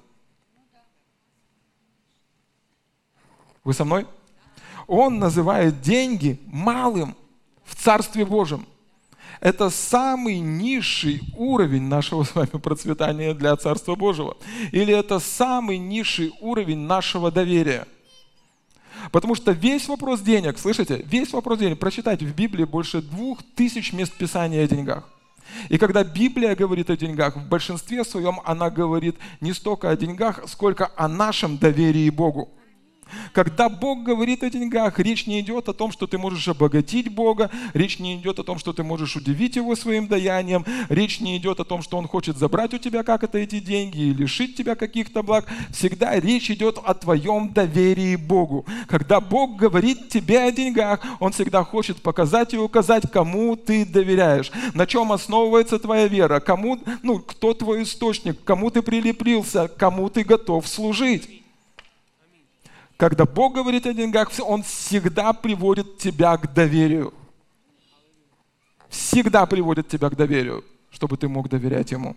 [3.68, 4.06] Вы со мной?
[4.86, 7.14] Он называет деньги малым
[7.66, 8.64] в Царстве Божьем.
[9.40, 14.38] Это самый низший уровень нашего с вами процветания для Царства Божьего.
[14.72, 17.86] Или это самый низший уровень нашего доверия.
[19.12, 23.92] Потому что весь вопрос денег, слышите, весь вопрос денег, прочитайте в Библии больше двух тысяч
[23.92, 25.06] мест Писания о деньгах.
[25.68, 30.44] И когда Библия говорит о деньгах, в большинстве своем она говорит не столько о деньгах,
[30.46, 32.48] сколько о нашем доверии Богу.
[33.32, 37.50] Когда Бог говорит о деньгах, речь не идет о том, что ты можешь обогатить Бога,
[37.74, 41.60] речь не идет о том, что ты можешь удивить Его своим даянием, речь не идет
[41.60, 44.74] о том, что Он хочет забрать у тебя как это эти деньги и лишить тебя
[44.74, 45.46] каких-то благ.
[45.70, 48.66] Всегда речь идет о твоем доверии Богу.
[48.88, 54.50] Когда Бог говорит тебе о деньгах, Он всегда хочет показать и указать, кому ты доверяешь,
[54.74, 60.24] на чем основывается твоя вера, кому, ну, кто твой источник, кому ты прилепился, кому ты
[60.24, 61.38] готов служить.
[62.98, 67.14] Когда Бог говорит о деньгах, Он всегда приводит тебя к доверию.
[68.88, 72.16] Всегда приводит тебя к доверию, чтобы ты мог доверять Ему.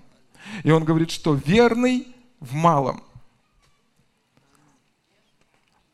[0.63, 2.07] И Он говорит, что верный
[2.39, 3.03] в малом,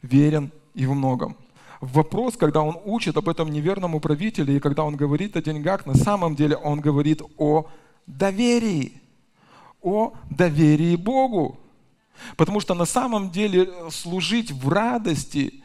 [0.02, 1.36] верен и в многом.
[1.82, 5.96] Вопрос, когда он учит об этом неверном управителе, и когда он говорит о деньгах, на
[5.96, 7.68] самом деле он говорит о
[8.08, 8.94] доверии,
[9.82, 11.60] о доверии Богу.
[12.36, 15.64] Потому что на самом деле э, служить в радости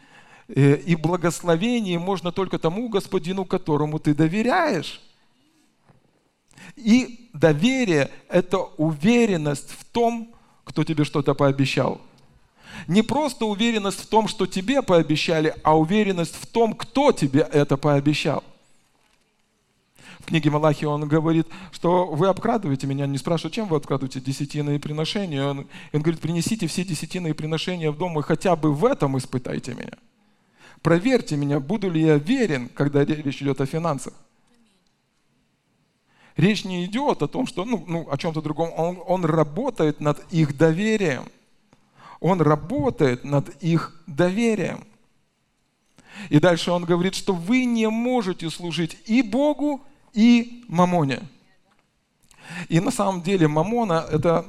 [0.49, 5.01] э, и благословении можно только тому господину, которому ты доверяешь.
[6.77, 10.35] И доверие– это уверенность в том,
[10.65, 12.01] кто тебе что-то пообещал.
[12.87, 17.77] Не просто уверенность в том, что тебе пообещали, а уверенность в том, кто тебе это
[17.77, 18.43] пообещал.
[20.33, 24.79] Книге Малахи он говорит, что вы обкрадываете меня, не спрашивают, чем вы обкрадываете десятины и
[24.79, 25.45] приношения.
[25.45, 29.19] Он, он говорит, принесите все десятины и приношения в дом, и хотя бы в этом
[29.19, 29.93] испытайте меня.
[30.81, 34.15] Проверьте меня, буду ли я верен, когда речь идет о финансах.
[36.39, 38.71] Речь не идет о том, что, ну, ну о чем-то другом.
[38.75, 41.25] Он, он работает над их доверием.
[42.21, 44.83] Он работает над их доверием.
[46.31, 51.23] И дальше он говорит, что вы не можете служить и Богу, и Мамоне.
[52.69, 54.45] И на самом деле Мамона– это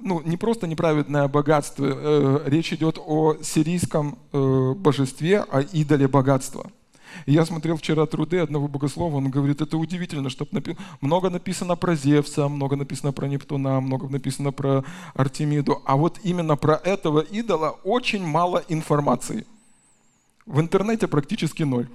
[0.00, 1.86] ну, не просто неправедное богатство.
[1.86, 6.70] Э, речь идет о сирийском э, божестве, о идоле богатства–
[7.26, 10.76] я смотрел вчера труды одного богослова, он говорит, это удивительно, что напи...
[11.00, 14.84] много написано про Зевса, много написано про Нептуна, много написано про
[15.14, 19.46] Артемиду, а вот именно про этого идола очень мало информации.
[20.46, 21.88] В интернете практически ноль.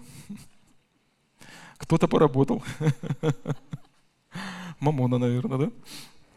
[1.77, 2.63] Кто-то поработал.
[4.79, 5.71] Мамона, наверное, да?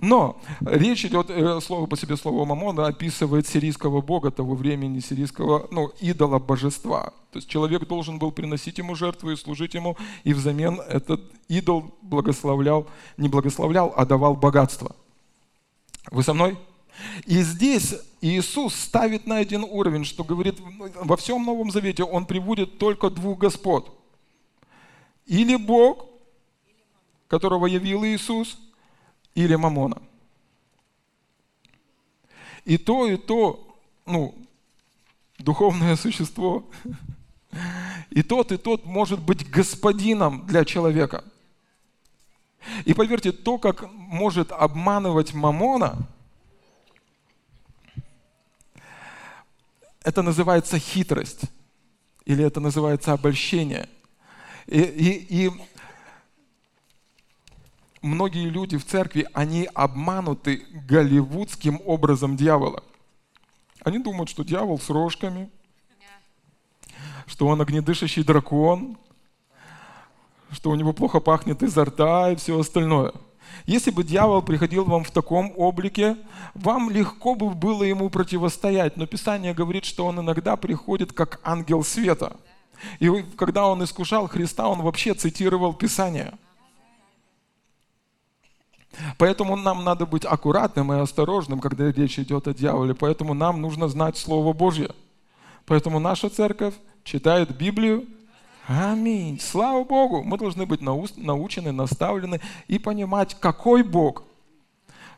[0.00, 5.68] Но речь идет, э, слово по себе слово Мамона описывает сирийского бога того времени, сирийского,
[5.70, 7.12] ну, идола божества.
[7.32, 11.94] То есть человек должен был приносить ему жертвы и служить ему, и взамен этот идол
[12.00, 12.86] благословлял,
[13.18, 14.96] не благословлял, а давал богатство.
[16.10, 16.56] Вы со мной?
[17.26, 20.58] И здесь Иисус ставит на один уровень, что говорит,
[21.02, 23.99] во всем Новом Завете Он приводит только двух господ.
[25.30, 26.08] Или Бог,
[27.28, 28.58] которого явил Иисус–
[29.34, 30.02] или мамона.
[32.64, 34.34] И то, и то, ну,
[35.38, 36.68] духовное существо,
[38.10, 41.24] и тот, и тот может быть господином для человека.
[42.84, 46.06] И поверьте, то, как может обманывать мамона,
[50.02, 51.42] это называется хитрость,
[52.26, 53.88] или это называется обольщение.
[54.66, 55.50] И, и, и
[58.02, 62.82] многие люди в церкви, они обмануты голливудским образом дьявола.
[63.82, 65.50] Они думают, что дьявол с рожками,
[67.26, 68.98] что он огнедышащий дракон,
[70.50, 73.12] что у него плохо пахнет изо рта и все остальное.
[73.66, 76.16] Если бы дьявол приходил вам в таком облике,
[76.54, 78.96] вам легко бы было ему противостоять.
[78.96, 82.36] Но Писание говорит, что он иногда приходит как ангел света.
[82.98, 86.34] И когда он искушал Христа, он вообще цитировал Писание–
[89.18, 92.94] Поэтому нам надо быть аккуратным и осторожным, когда речь идет о дьяволе.
[92.94, 94.90] Поэтому нам нужно знать Слово Божье.
[95.66, 96.74] Поэтому наша церковь
[97.04, 98.06] читает Библию.
[98.66, 99.38] Аминь.
[99.40, 100.22] Слава Богу.
[100.22, 104.24] Мы должны быть научены, наставлены и понимать, какой Бог,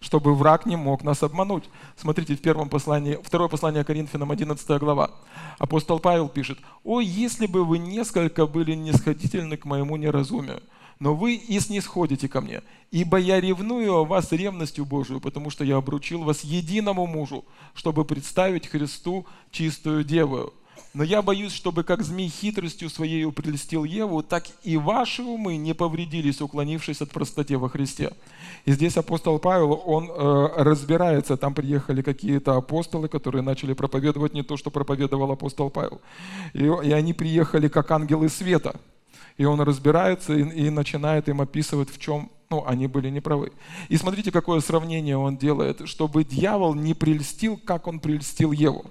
[0.02, 1.64] чтобы враг не мог нас обмануть.
[1.96, 5.12] Смотрите, в первом послании, второе послание Коринфянам, 11 глава.
[5.58, 10.60] Апостол Павел пишет, «О, если бы вы несколько были нисходительны к моему неразумию,
[10.98, 15.64] но вы и снисходите ко мне, ибо я ревную о вас ревностью Божию, потому что
[15.64, 17.44] я обручил вас единому мужу,
[17.74, 20.52] чтобы представить Христу чистую девою.
[20.94, 25.74] Но я боюсь, чтобы как змей хитростью своей прелестил Еву, так и ваши умы не
[25.74, 28.12] повредились, уклонившись от простоте во Христе.
[28.66, 34.42] И здесь апостол Павел, он э, разбирается, там приехали какие-то апостолы, которые начали проповедовать не
[34.42, 36.00] то, что проповедовал апостол Павел.
[36.52, 38.76] И, и они приехали как ангелы света–
[39.36, 43.52] и он разбирается и, и начинает им описывать, в чем ну, они были неправы.
[43.88, 48.84] И смотрите, какое сравнение он делает, чтобы дьявол не прельстил, как он прельстил Еву.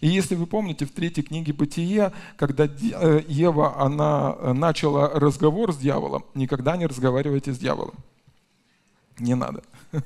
[0.00, 5.72] И если вы помните, в третьей книге Бытие, когда э, Ева, она э, начала разговор
[5.72, 7.94] с дьяволом, никогда не разговаривайте с дьяволом.
[9.18, 9.62] Не надо.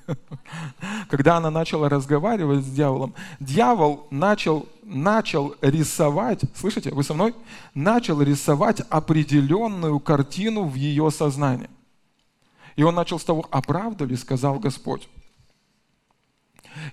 [1.08, 7.34] Когда она начала разговаривать с дьяволом, дьявол начал, начал рисовать, слышите, вы со мной?
[7.74, 11.70] Начал рисовать определенную картину в ее сознании.
[12.74, 15.08] И он начал с того, а правда ли сказал Господь?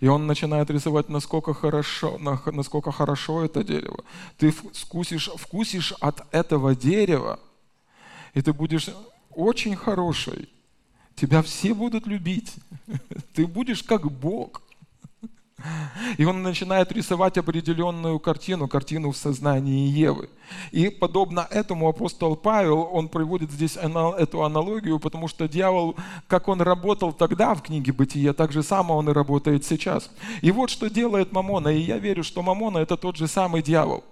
[0.02, 4.04] И он начинает рисовать, насколько хорошо, насколько хорошо это дерево.
[4.38, 7.40] Ты вкусишь, вкусишь от этого дерева,
[8.34, 8.90] и ты будешь
[9.36, 10.50] очень хороший
[11.16, 12.54] тебя все будут любить.
[13.34, 14.63] Ты будешь как Бог.
[16.18, 20.30] И он начинает рисовать определенную картину, картину в сознании Евы.
[20.72, 25.96] И подобно этому апостол Павел, он приводит здесь эту аналогию, потому что дьявол,
[26.28, 30.12] как он работал тогда в книге Бытия, так же само он и работает сейчас.
[30.42, 31.70] И вот что делает Мамона.
[31.70, 34.04] И я верю, что Мамона это тот же самый дьявол.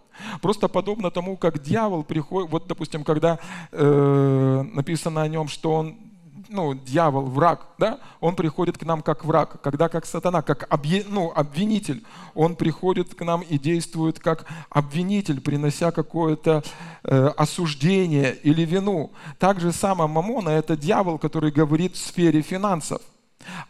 [0.42, 3.39] Просто подобно тому, как дьявол приходит, вот, допустим, когда
[3.72, 6.11] э, написано о нем, что он
[6.52, 11.04] ну, дьявол, враг, да, он приходит к нам как враг, когда как сатана, как объ...
[11.08, 12.04] ну, обвинитель,
[12.36, 16.64] он приходит к нам и действует как обвинитель, принося какое-то
[17.04, 19.12] э, осуждение или вину.
[19.39, 23.02] Так же само Мамона– это дьявол, который говорит в сфере финансов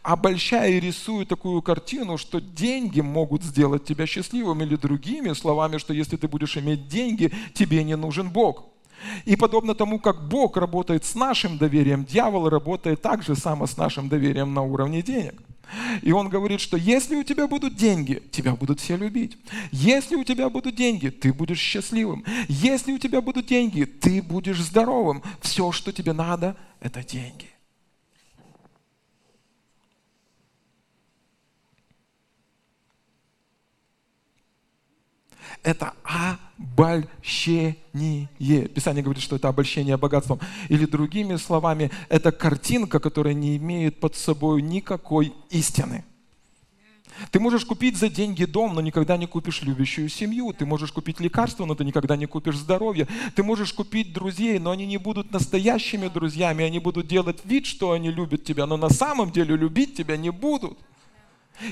[0.02, 5.94] обольщая и рисуя такую картину, что деньги могут сделать тебя счастливым, или другими словами, что
[5.94, 8.71] если ты будешь иметь деньги, тебе не нужен Бог.
[9.24, 13.76] И подобно тому, как Бог работает с нашим доверием, дьявол работает так же само с
[13.76, 15.34] нашим доверием на уровне денег.
[16.02, 19.38] И он говорит, что если у тебя будут деньги, тебя будут все любить.
[19.70, 22.24] Если у тебя будут деньги, ты будешь счастливым.
[22.48, 25.22] Если у тебя будут деньги, ты будешь здоровым.
[25.40, 27.51] Все, что тебе надо, это деньги.
[35.62, 35.94] Это
[36.58, 38.28] обольщение.
[38.68, 40.40] Писание говорит, что это обольщение богатством.
[40.68, 46.04] Или другими словами, это картинка, которая не имеет под собой никакой истины.
[47.30, 50.52] Ты можешь купить за деньги дом, но никогда не купишь любящую семью.
[50.52, 53.06] Ты можешь купить лекарства, но ты никогда не купишь здоровье.
[53.34, 56.64] Ты можешь купить друзей, но они не будут настоящими друзьями.
[56.64, 60.30] Они будут делать вид, что они любят тебя, но на самом деле любить тебя не
[60.30, 60.78] будут.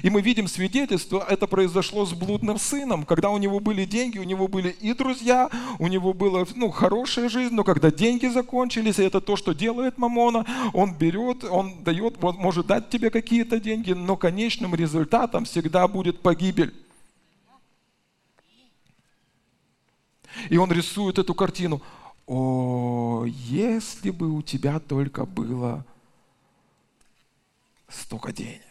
[0.03, 3.05] И мы видим свидетельство, это произошло с блудным сыном.
[3.05, 7.28] Когда у него были деньги, у него были и друзья, у него была ну, хорошая
[7.28, 12.22] жизнь, но когда деньги закончились, и это то, что делает Мамона, он берет, он дает,
[12.22, 16.74] он может дать тебе какие-то деньги, но конечным результатом всегда будет погибель.
[20.49, 21.83] И он рисует эту картину.
[22.26, 25.85] О, если бы у тебя только было
[27.89, 28.69] столько денег.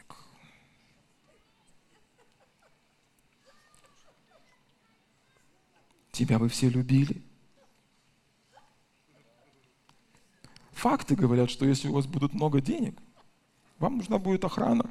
[6.20, 7.22] Тебя бы все любили.
[10.74, 13.00] Факты говорят, что если у вас будут много денег,
[13.80, 14.84] вам нужна будет охрана.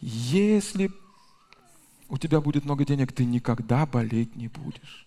[0.00, 0.90] Если
[2.08, 5.06] у тебя будет много денег, ты никогда болеть не будешь.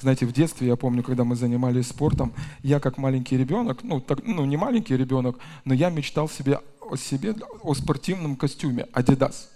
[0.00, 2.32] Знаете, в детстве, я помню, когда мы занимались спортом,
[2.64, 6.58] я как маленький ребенок, ну, так, ну не маленький ребенок, но я мечтал себе
[6.90, 9.48] о себе, о спортивном костюме Adidas.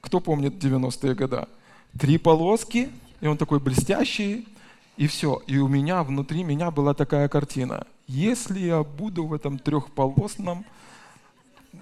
[0.00, 1.46] Кто помнит 90-е годы?
[1.98, 2.90] Три полоски,
[3.20, 4.46] и он такой блестящий,
[4.96, 5.42] и все.
[5.46, 7.86] И у меня, внутри меня была такая картина.
[8.06, 10.64] Если я буду в этом трехполосном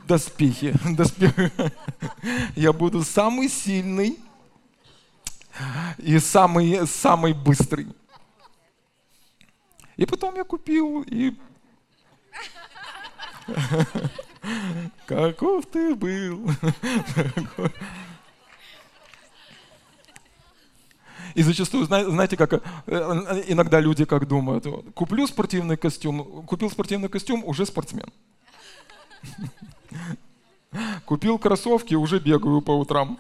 [0.07, 0.75] доспехе,
[2.57, 4.19] я буду самый сильный
[5.99, 7.89] и самый, самый быстрый.
[9.97, 11.35] И потом я купил и
[15.07, 16.51] Каков ты был.
[21.35, 22.55] И зачастую, знаете, как
[22.87, 28.11] э, иногда люди как думают, куплю спортивный костюм, купил спортивный костюм, уже спортсмен.
[31.05, 33.19] Купил кроссовки, уже бегаю по утрам.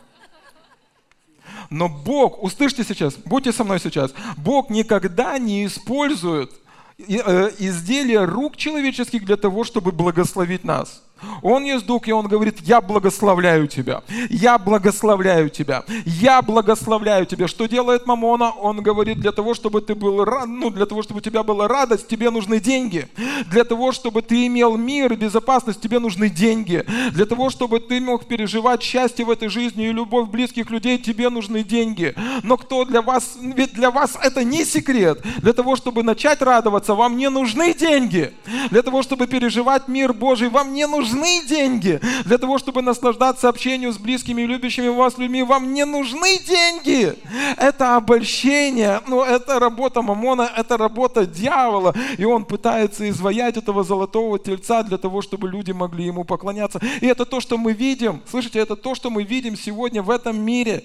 [1.68, 6.52] Но Бог, услышьте сейчас, будьте со мной сейчас, Бог никогда не использует
[6.98, 11.02] э, изделия рук человеческих для того, чтобы благословить нас.
[11.42, 17.48] Он есть Дух, и Он говорит, я благословляю тебя, я благословляю тебя, я благословляю тебя.
[17.48, 18.50] Что делает Мамона?
[18.50, 21.68] Он говорит, для того, чтобы ты был рад, ну, для того, чтобы у тебя была
[21.68, 23.08] радость, тебе нужны деньги.
[23.50, 26.84] Для того, чтобы ты имел мир и безопасность, тебе нужны деньги.
[27.12, 31.30] Для того, чтобы ты мог переживать счастье в этой жизни и любовь близких людей, тебе
[31.30, 32.14] нужны деньги.
[32.42, 35.22] Но кто для вас, ведь для вас это не секрет.
[35.38, 38.34] Для того, чтобы начать радоваться, вам не нужны деньги.
[38.70, 42.00] Для того, чтобы переживать мир Божий, вам не нужны нужны деньги.
[42.24, 47.16] Для того, чтобы наслаждаться общением с близкими и любящими вас людьми, вам не нужны деньги.
[47.56, 51.94] Это обольщение, но это работа Мамона, это работа дьявола.
[52.18, 56.80] И он пытается изваять этого золотого тельца для того, чтобы люди могли ему поклоняться.
[57.00, 58.22] И это то, что мы видим.
[58.28, 60.84] Слышите, это то, что мы видим сегодня в этом мире.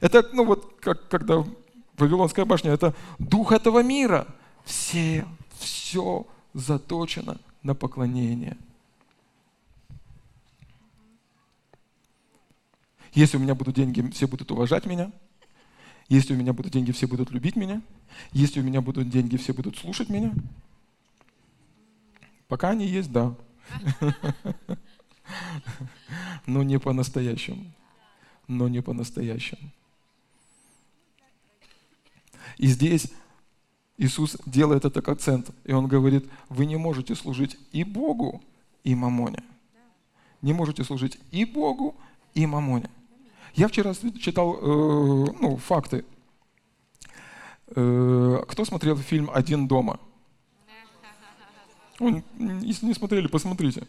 [0.00, 1.44] Это, ну вот, как, когда
[1.96, 4.26] Вавилонская башня, это дух этого мира.
[4.64, 5.24] Все,
[5.58, 8.56] все заточено на поклонение.
[13.12, 15.12] Если у меня будут деньги, все будут уважать меня.
[16.08, 17.82] Если у меня будут деньги, все будут любить меня.
[18.32, 20.32] Если у меня будут деньги, все будут слушать меня.
[22.48, 23.34] Пока они есть, да.
[26.46, 27.64] Но не по-настоящему.
[28.48, 29.70] Но не по-настоящему.
[32.58, 33.10] И здесь
[33.96, 38.42] Иисус делает этот акцент, и Он говорит, вы не можете служить и Богу,
[38.84, 39.42] и Мамоне.
[40.42, 41.96] Не можете служить и Богу,
[42.34, 42.90] и Мамоне.
[43.54, 46.04] Я вчера читал э, ну, факты.
[47.74, 50.00] Э, кто смотрел фильм «Один дома»?
[51.98, 53.86] Если не смотрели, посмотрите.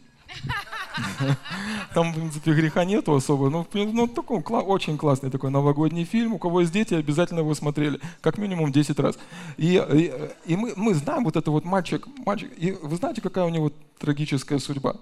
[1.93, 3.49] Там, в принципе, греха нету особо.
[3.49, 6.33] Ну, ну такой очень классный такой новогодний фильм.
[6.33, 7.99] У кого есть дети, обязательно его смотрели.
[8.21, 9.17] Как минимум 10 раз.
[9.57, 10.13] И, и,
[10.45, 12.51] и мы, мы знаем вот это вот мальчик, мальчик.
[12.57, 14.95] И вы знаете, какая у него трагическая судьба?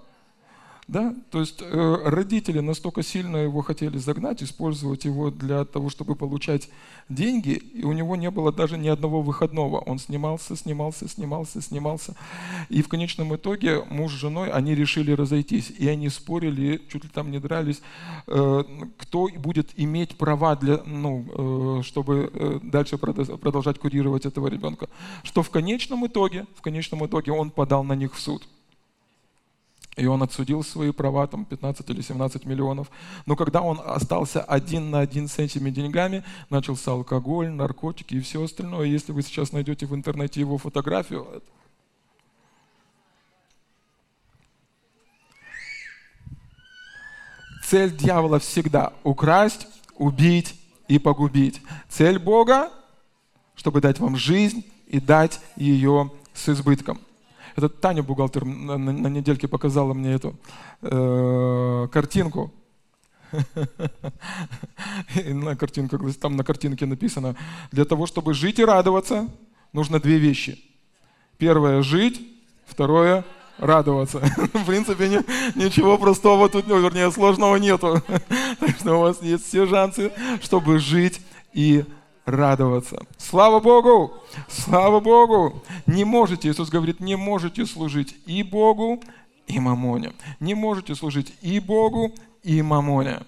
[0.88, 1.14] Да?
[1.30, 6.68] То есть э, родители настолько сильно его хотели загнать, использовать его для того, чтобы получать
[7.08, 9.78] деньги, и у него не было даже ни одного выходного.
[9.78, 12.16] Он снимался, снимался, снимался, снимался.
[12.68, 15.70] И в конечном итоге муж с женой, они решили разойтись.
[15.70, 17.80] И они спорили, чуть ли там не дрались,
[18.26, 18.64] э,
[18.98, 24.88] кто будет иметь права, для, ну, э, чтобы э, дальше продолжать курировать этого ребенка.
[25.22, 28.42] Что в конечном итоге, в конечном итоге он подал на них в суд.
[29.96, 32.90] И он отсудил свои права, там 15 или 17 миллионов.
[33.26, 38.42] Но когда он остался один на один с этими деньгами, начался алкоголь, наркотики и все
[38.42, 38.86] остальное.
[38.86, 41.42] Если вы сейчас найдете в интернете его фотографию,
[47.66, 49.66] цель дьявола всегда украсть,
[49.96, 51.60] убить и погубить.
[51.90, 52.70] Цель Бога,
[53.54, 56.98] чтобы дать вам жизнь и дать ее с избытком.
[57.56, 60.36] Это Таня, бухгалтер, на, на, недельке показала мне эту
[60.82, 62.52] э, картинку.
[65.24, 67.34] на картинку, там на картинке написано,
[67.70, 69.28] для того, чтобы жить и радоваться,
[69.72, 70.62] нужно две вещи.
[71.38, 72.20] Первое– жить,
[72.66, 73.24] второе–
[73.58, 74.18] радоваться.
[74.52, 75.18] В принципе, не,
[75.54, 78.02] ничего простого тут, ну, вернее, сложного нету.
[78.60, 81.20] так что у вас есть все шансы, чтобы жить
[81.52, 81.84] и
[82.24, 83.06] радоваться.
[83.18, 84.12] Слава Богу!
[84.48, 85.62] Слава Богу!
[85.86, 89.02] Не можете, Иисус говорит, не можете служить и Богу,
[89.46, 90.12] и мамоне.
[90.40, 92.12] Не можете служить и Богу,
[92.42, 93.20] и мамоне.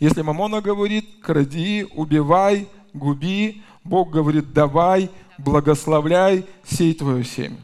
[0.00, 7.58] Если мамона говорит, кради, убивай, губи, Бог говорит, давай, благословляй, сей твое семя.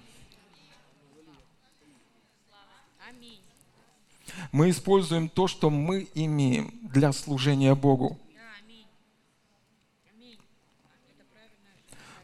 [4.52, 8.18] Мы используем то, что мы имеем для служения Богу.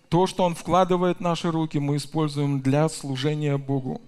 [0.09, 4.01] То, что Он вкладывает в наши руки, мы используем для служения Богу.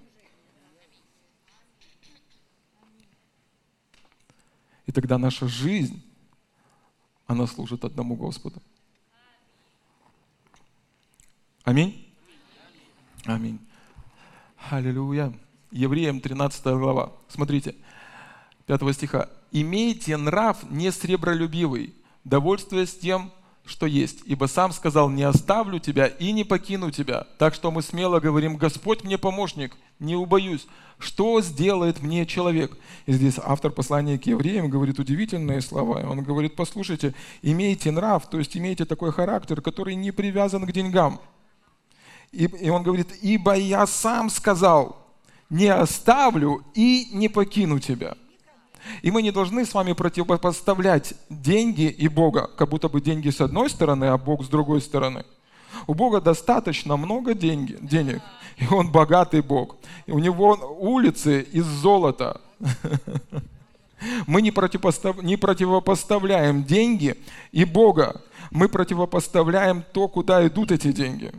[4.87, 6.03] И тогда наша жизнь,
[7.27, 8.61] она служит одному Господу.
[11.65, 12.13] Аминь.
[13.25, 13.59] Аминь.
[14.71, 15.33] Аллилуйя.
[15.71, 17.13] Евреям 13 глава.
[17.29, 17.77] Смотрите,
[18.67, 19.29] 5 стиха.
[19.53, 21.95] «Имейте нрав не сребролюбивый,
[22.25, 23.33] довольствуясь тем,
[23.65, 24.21] что есть.
[24.25, 27.27] Ибо сам сказал, не оставлю тебя и не покину тебя.
[27.39, 30.67] Так что мы смело говорим, Господь мне помощник, не убоюсь.
[30.99, 32.77] Что сделает мне человек?
[33.07, 36.01] И здесь автор послания к евреям говорит удивительные слова.
[36.09, 41.21] Он говорит, послушайте, имейте нрав, то есть имейте такой характер, который не привязан к деньгам.
[42.33, 44.97] И, и он говорит, ибо я сам сказал,
[45.49, 48.17] не оставлю и не покину тебя.
[49.03, 53.41] И мы не должны с вами противопоставлять деньги и Бога, как будто бы деньги с
[53.41, 55.24] одной стороны, а Бог с другой стороны.
[55.86, 58.22] У Бога достаточно много деньги, денег,
[58.59, 59.76] и Он богатый Бог.
[60.07, 62.41] И у Него улицы из золота.
[64.26, 65.22] Мы не, противопостав...
[65.22, 67.16] не противопоставляем деньги
[67.53, 68.22] и Бога.
[68.51, 71.32] Мы противопоставляем то, куда идут эти деньги.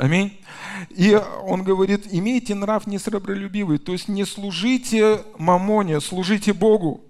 [0.00, 0.40] Аминь.
[0.88, 7.02] И он говорит, имейте нрав несребролюбивый, то есть не служите мамоне, служите Богу.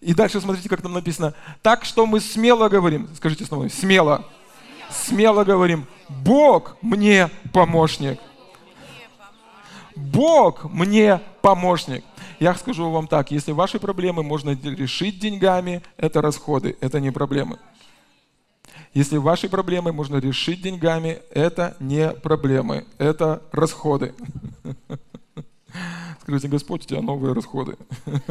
[0.00, 1.34] И дальше смотрите, как там написано.
[1.60, 4.24] Так что мы смело говорим, скажите снова, смело,
[4.90, 8.18] смело говорим, Бог мне помощник.
[9.94, 12.04] Бог мне помощник.
[12.38, 17.58] Я скажу вам так, если ваши проблемы можно решить деньгами, это расходы, это не проблемы.
[18.92, 24.14] Если ваши проблемы можно решить деньгами, это не проблемы, это расходы.
[26.22, 27.76] Скажите, Господь, у тебя новые расходы.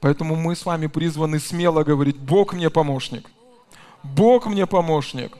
[0.00, 3.30] Поэтому мы с вами призваны смело говорить, Бог мне помощник.
[4.02, 5.36] Бог мне помощник.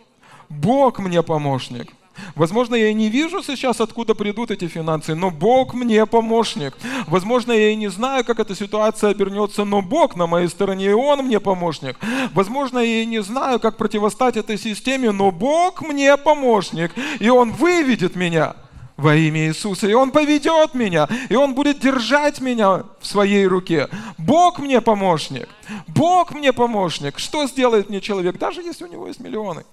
[0.49, 1.91] Бог мне помощник.
[2.35, 6.77] Возможно, я и не вижу сейчас, откуда придут эти финансы, но Бог мне помощник.
[7.07, 10.93] Возможно, я и не знаю, как эта ситуация обернется, но Бог на моей стороне, и
[10.93, 11.97] Он мне помощник.
[12.33, 17.53] Возможно, я и не знаю, как противостать этой системе, но Бог мне помощник, и Он
[17.53, 18.57] выведет меня
[18.97, 23.89] во имя Иисуса, и Он поведет меня, и Он будет держать меня в своей руке.
[24.19, 25.49] Бог мне помощник.
[25.89, 27.19] Бог мне помощник.
[27.19, 29.65] Что сделает мне человек, даже если у него есть миллионы?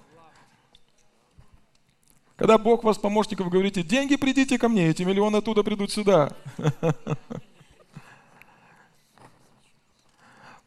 [2.42, 6.32] Когда Бог вас помощников говорите, деньги придите ко мне, эти миллионы оттуда придут сюда.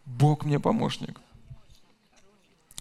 [0.06, 1.20] Бог мне помощник.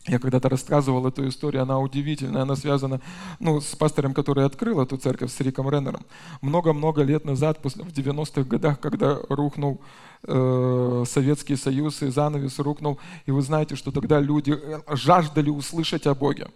[0.05, 3.01] Я когда-то рассказывал эту историю, она удивительная, она связана
[3.39, 6.05] ну, с пастором, который открыл эту церковь, с Риком Реннером.
[6.41, 9.81] Много-много лет назад, в 90-х годах, когда рухнул
[10.21, 16.05] э, Советский Союз и занавес рухнул, и вы знаете, что тогда люди э, жаждали услышать
[16.05, 16.49] о Боге.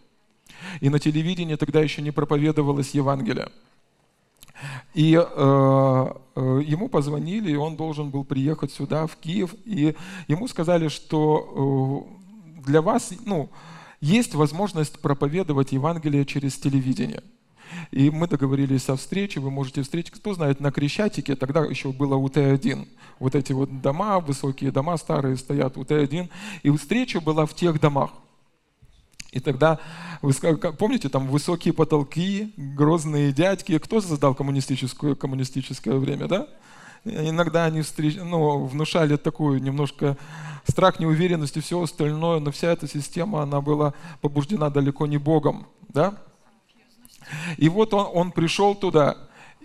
[0.79, 3.49] И на телевидении тогда еще не проповедовалось Евангелие.
[4.93, 9.95] И э, э, ему позвонили, и он должен был приехать сюда, в Киев, и
[10.27, 12.07] ему сказали, что
[12.57, 13.49] э, для вас ну,
[14.01, 17.21] есть возможность проповедовать Евангелие через телевидение.
[17.91, 22.15] И мы договорились о встрече, вы можете встретить, кто знает, на Крещатике, тогда еще было
[22.15, 22.87] УТ-1.
[23.19, 26.29] Вот эти вот дома, высокие дома старые стоят, УТ-1.
[26.63, 28.11] И встреча была в тех домах.
[29.37, 29.79] И тогда,
[30.23, 33.77] вы помните, там высокие потолки, грозные дядьки.
[33.77, 36.47] Кто создал коммунистическое, коммунистическое время, да?
[37.05, 38.15] Иногда они встреч...
[38.15, 40.17] ну, внушали такую немножко
[40.67, 45.67] страх, неуверенность и все остальное, но вся эта система, она была побуждена далеко не Богом.
[45.89, 46.17] Да?
[47.57, 49.17] И вот он, он пришел туда,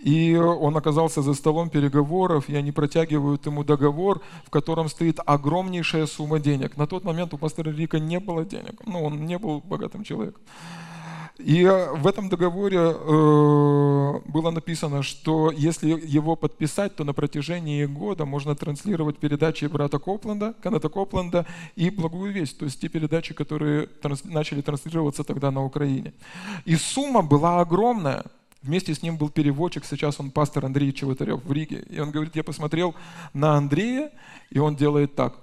[0.03, 6.07] и он оказался за столом переговоров, и они протягивают ему договор, в котором стоит огромнейшая
[6.07, 6.75] сумма денег.
[6.77, 10.41] На тот момент у пастора Рика не было денег, ну, он не был богатым человеком.
[11.37, 17.85] И э, в этом договоре э, было написано, что если его подписать, то на протяжении
[17.85, 21.45] года можно транслировать передачи брата Копленда, Каната Копленда
[21.75, 26.13] и «Благую весть», то есть те передачи, которые транс, начали транслироваться тогда на Украине.
[26.65, 28.25] И сумма была огромная.
[28.63, 31.85] Вместе с ним был переводчик, сейчас он пастор Андрей Чеботарев в Риге.
[31.89, 32.95] И он говорит, я посмотрел
[33.33, 34.09] на Андрея,
[34.49, 35.35] и он делает так.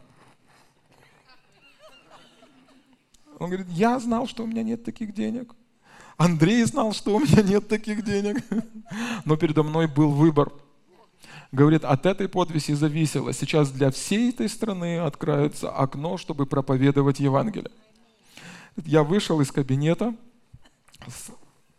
[3.39, 5.55] Он говорит, я знал, что у меня нет таких денег.
[6.17, 8.43] Андрей знал, что у меня нет таких денег.
[9.27, 10.51] Но передо мной был выбор.
[11.53, 13.35] Говорит, от этой подвиси зависело.
[13.35, 17.73] Сейчас для всей этой страны откроется окно, чтобы проповедовать Евангелие.
[18.77, 20.15] Я вышел из кабинета,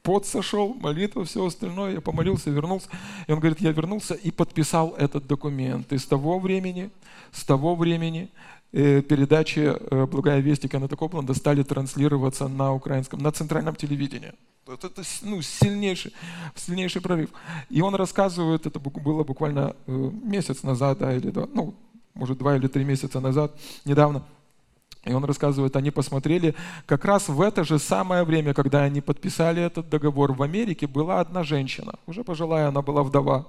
[0.03, 1.93] пот сошел, молитва, все остальное.
[1.93, 2.89] Я помолился, вернулся.
[3.27, 5.91] И он говорит, я вернулся и подписал этот документ.
[5.93, 6.89] И с того времени,
[7.31, 8.29] с того времени
[8.73, 14.33] Э, передачи э, «Благая весть» и Кеннета Копланда стали транслироваться на украинском, на центральном телевидении.
[14.65, 16.13] Это, это ну, сильнейший,
[16.55, 17.31] сильнейший прорыв.
[17.69, 21.75] И он рассказывает, это было буквально э, месяц назад, да, или два, ну,
[22.13, 23.51] может, два или три месяца назад,
[23.83, 24.23] недавно.
[25.03, 26.53] И он рассказывает, они посмотрели,
[26.85, 31.19] как раз в это же самое время, когда они подписали этот договор, в Америке была
[31.19, 33.47] одна женщина, уже пожилая, она была вдова,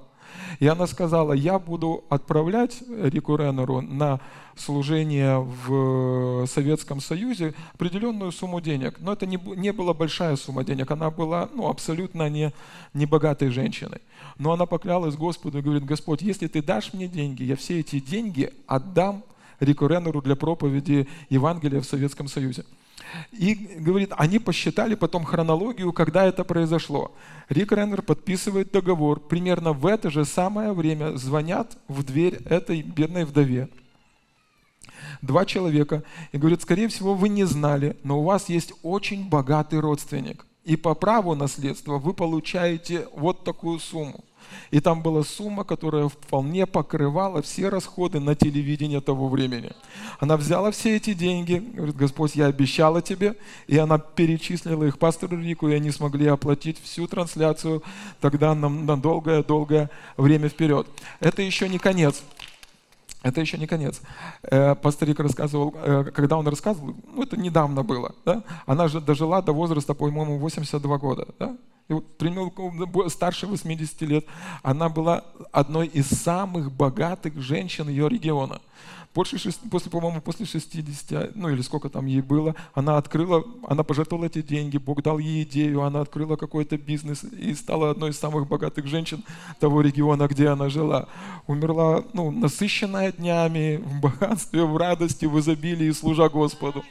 [0.61, 4.21] и она сказала, я буду отправлять Рику Реннеру на
[4.57, 8.97] служение в Советском Союзе определенную сумму денег.
[9.01, 12.53] Но это не, не была большая сумма денег, она была ну, абсолютно не,
[12.95, 14.01] не богатой женщиной.
[14.39, 18.01] Но она поклялась Господу и говорит, Господь, если ты дашь мне деньги, я все эти
[18.01, 19.25] деньги отдам
[19.61, 22.65] Рику Реннеру для проповеди Евангелия в Советском Союзе.
[23.33, 27.13] И говорит, они посчитали потом хронологию, когда это произошло.
[27.49, 29.21] Рик Реннер подписывает договор.
[29.21, 33.69] Примерно в это же самое время звонят в дверь этой бедной вдове.
[35.21, 36.03] Два человека.
[36.33, 40.47] И говорят, скорее всего, вы не знали, но у вас есть очень богатый родственник.
[40.65, 44.25] И по праву наследства вы получаете вот такую сумму.
[44.71, 49.73] И там была сумма, которая вполне покрывала все расходы на телевидение того времени.
[50.21, 53.37] Она взяла все эти деньги, говорит, Господь, я обещала тебе,
[53.67, 57.83] и она перечислила их пастору Рику, и они смогли оплатить всю трансляцию
[58.21, 60.87] тогда на, долгое-долгое время вперед.
[61.21, 62.23] Это еще не конец.
[63.23, 64.01] Это еще не конец.
[64.43, 68.43] Э, пастор Рик рассказывал, э, когда он рассказывал, ну это недавно было, да?
[68.67, 71.29] она же дожила до возраста, по-моему, 82 года.
[71.39, 71.57] Да?
[71.89, 74.27] И вот примерно старше 80 лет,
[74.63, 78.61] она была одной из самых богатых женщин ее региона.
[79.13, 79.39] После,
[79.71, 84.41] после по-моему, после 60, ну или сколько там ей было, она открыла, она пожертвовала эти
[84.41, 88.87] деньги, Бог дал ей идею, она открыла какой-то бизнес и стала одной из самых богатых
[88.87, 89.23] женщин
[89.61, 91.09] того региона, где она жила.
[91.47, 96.83] Умерла, ну, насыщенная днями, в богатстве, в радости, в изобилии, служа Господу.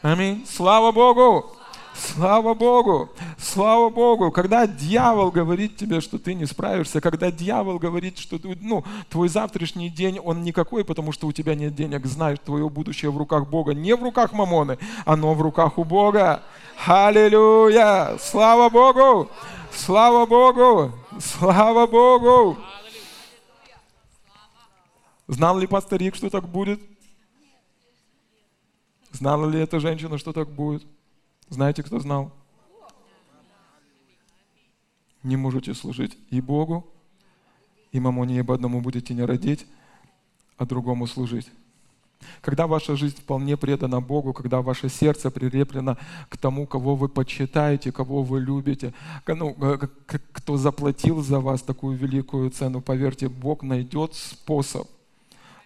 [0.00, 0.46] Аминь.
[0.48, 1.59] Слава Богу!
[1.94, 3.10] Слава Богу!
[3.38, 4.30] Слава Богу!
[4.30, 9.90] Когда дьявол говорит тебе, что ты не справишься, когда дьявол говорит, что ну, твой завтрашний
[9.90, 13.74] день, он никакой, потому что у тебя нет денег, знаешь, твое будущее в руках Бога,
[13.74, 16.42] не в руках Мамоны, оно в руках у Бога.
[16.86, 18.16] Аллилуйя!
[18.20, 19.28] Слава Богу!
[19.72, 20.92] Слава Богу!
[21.18, 22.56] Слава Богу!
[25.28, 26.80] Знал ли пастор Рик, что так будет?
[29.12, 30.84] Знала ли эта женщина, что так будет?
[31.50, 32.32] Знаете, кто знал?
[35.24, 36.86] Не можете служить и Богу,
[37.92, 39.66] и мамоне ибо одному будете не родить,
[40.56, 41.50] а другому служить.
[42.40, 45.96] Когда ваша жизнь вполне предана Богу, когда ваше сердце прилеплено
[46.28, 48.94] к тому, кого вы почитаете, кого вы любите,
[49.26, 49.56] ну,
[50.32, 54.88] кто заплатил за вас такую великую цену, поверьте, Бог найдет способ,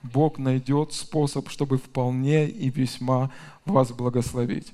[0.02, 3.30] Бог найдет способ, чтобы вполне и весьма
[3.66, 4.72] вас благословить.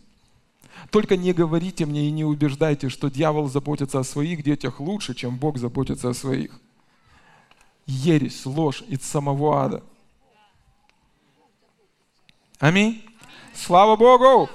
[0.91, 5.37] Только не говорите мне и не убеждайте, что дьявол заботится о своих детях лучше, чем
[5.37, 6.59] Бог заботится о своих.
[7.87, 9.83] Ересь, ложь из самого ада.
[12.59, 13.03] Аминь.
[13.55, 14.49] Слава Богу!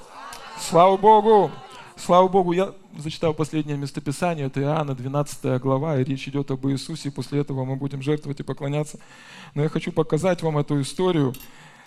[0.59, 1.51] Слава Богу!
[1.97, 2.53] Слава Богу!
[2.53, 7.41] Я зачитал последнее местописание, это Иоанна, 12 глава, и речь идет об Иисусе, и после
[7.41, 8.99] этого мы будем жертвовать и поклоняться.
[9.53, 11.34] Но я хочу показать вам эту историю.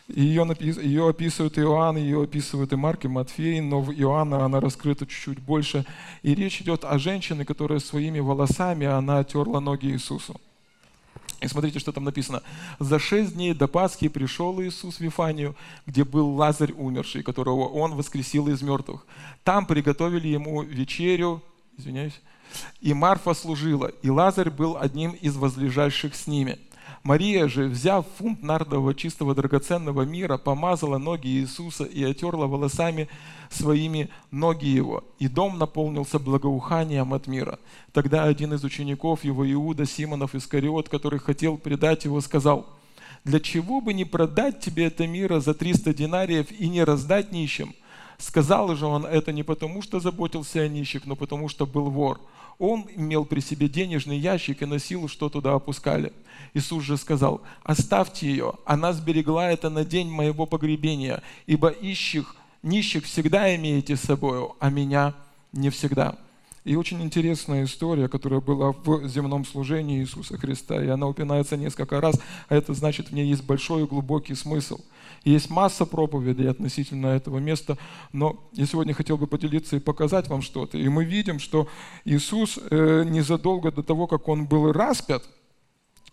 [0.08, 5.06] Ее, ее описывает Иоанн, ее описывают и Марк, и Матфей, но в Иоанна она раскрыта
[5.06, 5.84] чуть-чуть больше.
[6.22, 10.40] И речь идет о женщине, которая своими волосами, она терла ноги Иисусу.
[11.42, 12.42] И смотрите, что там написано.
[12.80, 15.54] «За шесть дней до Пасхи пришел Иисус в Вифанию,
[15.86, 19.06] где был Лазарь умерший, которого Он воскресил из мертвых.
[19.44, 21.42] Там приготовили ему вечерю,
[21.76, 22.20] извиняюсь,
[22.80, 26.58] и Марфа служила, и Лазарь был одним из возлежащих с ними».
[27.08, 33.08] Мария же, взяв фунт нардового чистого драгоценного мира, помазала ноги Иисуса и отерла волосами
[33.48, 37.58] своими ноги его, и дом наполнился благоуханием от мира.
[37.94, 42.66] Тогда один из учеников его, Иуда Симонов Искариот, который хотел предать его, сказал,
[43.24, 47.74] «Для чего бы не продать тебе это мира за 300 динариев и не раздать нищим?»
[48.18, 52.20] Сказал же он это не потому, что заботился о нищих, но потому, что был вор–
[52.58, 56.12] он имел при себе денежный ящик и носил, что туда опускали.
[56.54, 63.04] Иисус же сказал, оставьте ее, она сберегла это на день моего погребения, ибо ищих, нищих
[63.04, 65.14] всегда имеете с собой, а меня
[65.52, 66.16] не всегда.
[66.64, 72.00] И очень интересная история, которая была в земном служении Иисуса Христа, и она упинается несколько
[72.00, 74.80] раз, а это значит, в ней есть большой и глубокий смысл–
[75.24, 77.78] есть масса проповедей относительно этого места,
[78.12, 80.78] но я сегодня хотел бы поделиться и показать вам что-то.
[80.78, 81.68] И мы видим, что
[82.04, 85.24] Иисус э, незадолго до того, как Он был распят,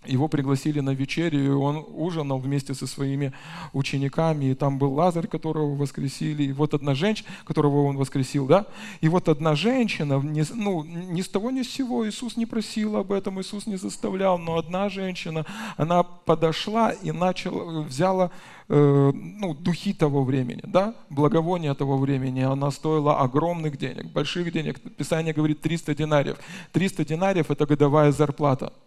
[0.07, 3.33] его пригласили на вечерю, и он ужинал вместе со своими
[3.73, 8.65] учениками, и там был Лазарь, которого воскресили, и вот одна женщина, которого он воскресил, да,
[9.01, 13.11] и вот одна женщина, ну, ни с того ни с сего, Иисус не просил об
[13.11, 15.45] этом, Иисус не заставлял, но одна женщина,
[15.77, 18.31] она подошла и начала, взяла
[18.69, 24.79] э, ну, духи того времени, да, благовония того времени, она стоила огромных денег, больших денег,
[24.97, 26.37] Писание говорит 300 динариев,
[26.71, 28.73] 300 динариев– это годовая зарплата–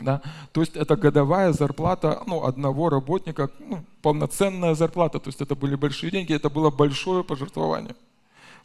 [0.00, 0.22] да?
[0.52, 5.18] То есть это годовая зарплата ну, одного работника, ну, полноценная зарплата.
[5.18, 7.94] То есть это были большие деньги, это было большое пожертвование.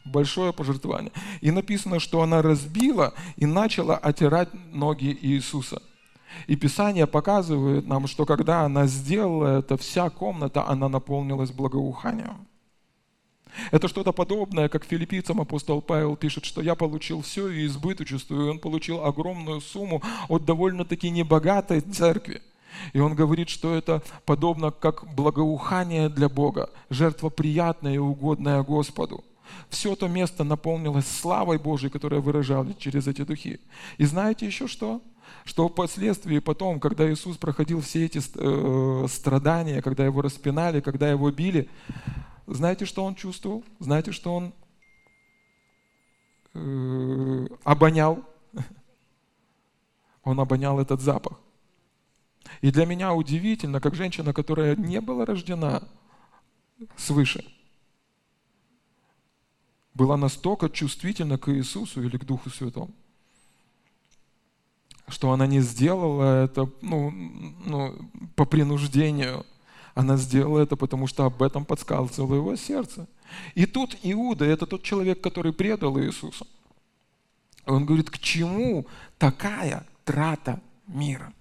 [0.04, 1.12] Большое пожертвование.
[1.40, 5.82] И написано, что она разбила и начала отирать ноги Иисуса.
[6.46, 12.47] И Писание показывает нам, что когда она сделала это, вся комната, она наполнилась благоуханием.
[13.70, 18.50] Это что-то подобное, как филиппийцам апостол Павел пишет, что я получил все и избыточествую, и
[18.50, 22.42] он получил огромную сумму от довольно-таки небогатой церкви.
[22.92, 29.24] И он говорит, что это подобно как благоухание для Бога, жертва приятная и угодная Господу.
[29.68, 33.60] Все то место наполнилось славой Божией, которая выражалась через эти духи.
[33.96, 35.02] И знаете еще что?
[35.44, 41.30] Что впоследствии потом, когда Иисус проходил все эти э, страдания, когда его распинали, когда его
[41.30, 41.68] били,
[42.48, 43.62] знаете, что он чувствовал?
[43.78, 44.54] Знаете, что он
[46.54, 48.24] э, обонял?
[50.24, 51.38] Он обонял этот запах.
[52.60, 55.82] И для меня удивительно, как женщина, которая не была рождена
[56.96, 57.44] свыше,
[59.94, 62.94] была настолько чувствительна к Иисусу или к Духу Святому,
[65.08, 69.44] что она не сделала это ну, ну, по принуждению–
[69.98, 73.08] она сделала это, потому что об этом подсказывало его сердце.
[73.56, 76.46] И тут Иуда, это тот человек, который предал Иисуса.
[77.66, 78.86] Он говорит, к чему
[79.18, 81.32] такая трата мира?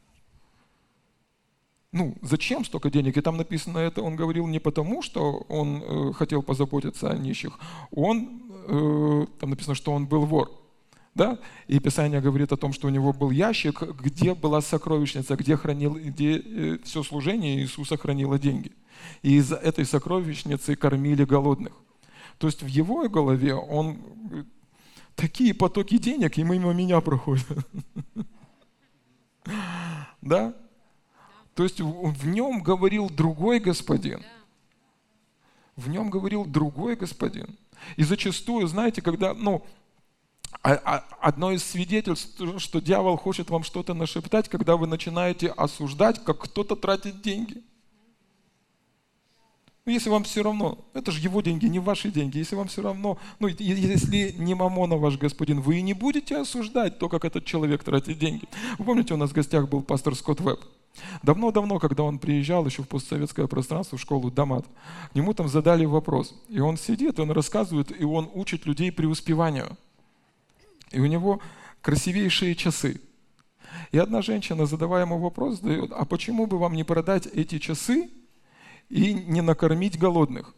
[1.92, 3.18] Ну, зачем столько денег?
[3.18, 7.60] И там написано это, он говорил не потому, что он э, хотел позаботиться о нищих.
[7.92, 10.52] Он, э, там написано, что он был вор.
[11.18, 11.40] Да?
[11.66, 15.96] И Писание говорит о том, что у него был ящик, где была сокровищница, где, хранил,
[15.96, 18.72] где э, все служение Иисуса хранило деньги.
[19.24, 21.74] И из этой сокровищницы кормили голодных.
[22.38, 23.98] То есть в его голове он
[25.16, 27.48] такие потоки денег, и мимо меня проходят.
[30.22, 30.54] Да?
[31.56, 34.22] То есть в нем говорил другой господин.
[35.78, 37.58] В нем говорил другой господин.
[37.96, 39.66] И зачастую, знаете, когда, ну,
[40.62, 46.76] одно из свидетельств, что дьявол хочет вам что-то нашептать, когда вы начинаете осуждать, как кто-то
[46.76, 47.64] тратит деньги.
[49.88, 52.40] Ну, если вам все равно, это же его деньги, не ваши деньги.
[52.40, 57.08] Если вам все равно, ну, если не мамона ваш господин, вы не будете осуждать то,
[57.08, 58.44] как этот человек тратит деньги.
[58.78, 60.60] Вы помните, у нас в гостях был пастор Скотт Веб.
[61.24, 64.66] Давно-давно, когда он приезжал еще в постсоветское пространство, в школу Дамат,
[65.14, 66.34] ему там задали вопрос.
[66.50, 69.78] И он сидит, он рассказывает, и он учит людей преуспеванию.
[70.92, 71.42] И у него
[71.82, 73.02] красивейшие часы.
[73.92, 78.10] И одна женщина, задавая ему вопрос, дает, а почему бы вам не продать эти часы
[78.90, 80.54] и не накормить голодных.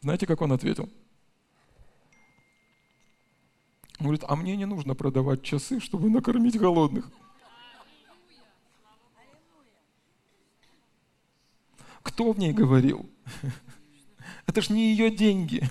[0.00, 0.88] Знаете, как он ответил?
[3.98, 7.10] Он говорит, а мне не нужно продавать часы, чтобы накормить голодных.
[12.02, 13.10] Кто в ней говорил?
[14.46, 15.68] Это ж не ее деньги.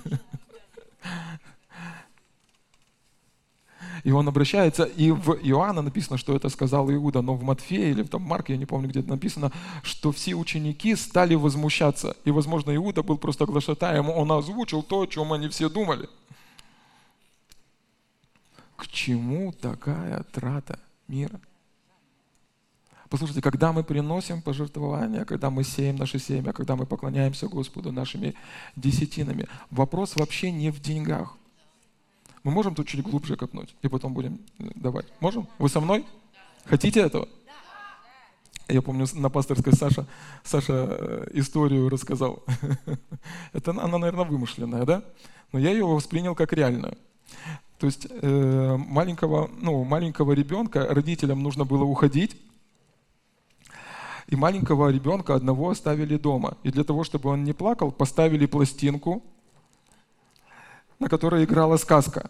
[4.04, 8.04] И он обращается, и в Иоанна написано, что это сказал Иуда, но в Матфея или
[8.04, 9.52] в там Марке, я не помню, где это написано,
[9.84, 12.16] что все ученики стали возмущаться.
[12.26, 16.08] И, возможно, Иуда был просто глашатаем, он озвучил то, о чем они все думали.
[18.76, 21.39] К чему такая трата мира?
[23.10, 28.36] Послушайте, когда мы приносим пожертвования, когда мы сеем наше семя, когда мы поклоняемся Господу нашими
[28.76, 31.38] десятинами, вопрос вообще не в деньгах.
[32.48, 35.06] Мы можем тут чуть глубже копнуть и потом будем э, давать.
[35.20, 35.50] Можем?
[35.60, 36.06] Вы со мной?
[36.64, 37.28] Хотите этого?
[38.70, 40.08] Я помню, на пасторской Саша,
[40.45, 42.45] Саша э, историю рассказал.
[43.52, 45.04] Это она, наверное, вымышленная, да?
[45.52, 46.98] Но я ее воспринял как реальную.
[47.80, 52.38] То есть э, маленького, ну, маленького ребенка родителям нужно было уходить,
[54.28, 56.56] и маленького ребенка одного оставили дома.
[56.64, 59.22] И для того, чтобы он не плакал, поставили пластинку,
[61.00, 62.30] на которой играла сказка.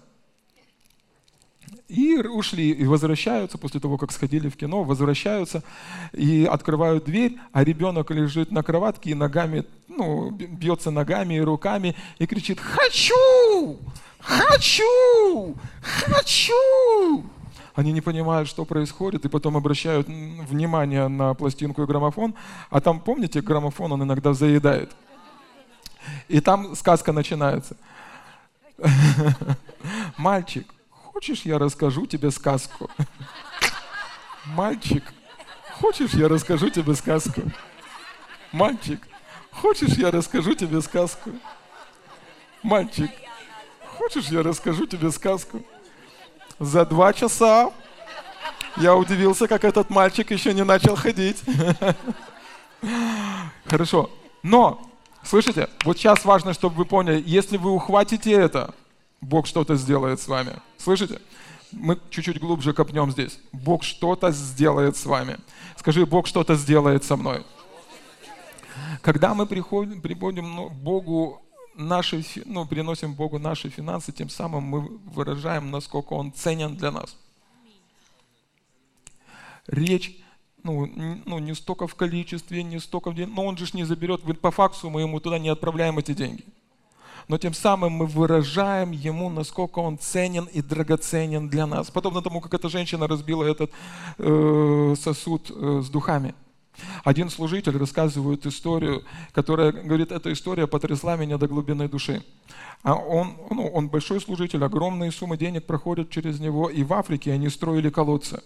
[1.88, 5.63] И ушли, и возвращаются после того, как сходили в кино, возвращаются
[6.11, 11.95] и открывают дверь, а ребенок лежит на кроватке и ногами, ну, бьется ногами и руками
[12.20, 13.80] и кричит «Хочу!
[14.20, 15.55] Хочу!
[15.82, 17.24] Хочу!»
[17.74, 22.34] Они не понимают, что происходит, и потом обращают внимание на пластинку и граммофон.
[22.72, 24.95] А там, помните, граммофон он иногда заедает.
[26.28, 27.78] И там сказка начинается.
[30.17, 30.67] Мальчик,
[31.17, 32.91] Хочешь, я расскажу тебе сказку?
[34.45, 35.03] Мальчик,
[35.82, 37.41] хочешь, я расскажу тебе сказку?
[38.51, 39.01] Мальчик,
[39.49, 41.32] хочешь, я расскажу тебе сказку?
[42.61, 43.09] Мальчик,
[43.97, 45.63] хочешь, я расскажу тебе сказку?
[46.59, 47.71] За два часа
[48.75, 51.41] я удивился, как этот мальчик еще не начал ходить.
[53.65, 54.11] Хорошо.
[54.43, 54.86] Но,
[55.28, 58.73] слышите, вот сейчас важно, чтобы вы поняли, если вы ухватите это,
[59.21, 60.53] Бог что-то сделает с вами.
[60.78, 61.19] Слышите?
[61.71, 63.39] Мы чуть-чуть глубже копнем здесь.
[63.51, 65.38] Бог что-то сделает с вами.
[65.75, 67.45] Скажи, Бог что-то сделает со мной.
[69.01, 71.41] Когда мы приходим, приводим ну, Богу
[71.75, 74.80] наши, ну, приносим Богу наши финансы, тем самым мы
[75.13, 77.15] выражаем, насколько Он ценен для нас.
[79.67, 80.17] Речь
[80.68, 84.22] ну, ну, не столько в количестве, не столько в деньгах, но он же не заберет,
[84.41, 86.43] по факсу мы ему туда не отправляем эти деньги
[87.28, 91.91] но тем самым мы выражаем ему, насколько он ценен и драгоценен для нас.
[91.91, 93.72] Подобно тому, как эта женщина разбила этот
[94.18, 96.34] э, сосуд э, с духами.
[97.03, 99.03] Один служитель рассказывает историю,
[99.34, 102.24] которая говорит, эта история потрясла меня до глубины души.
[102.84, 107.34] А он, ну, он большой служитель, огромные суммы денег проходят через него, и в Африке
[107.34, 108.41] они строили колодцы.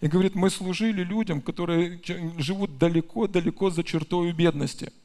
[0.00, 2.00] И говорит, мы служили людям, которые
[2.38, 4.92] живут далеко-далеко за чертой бедности–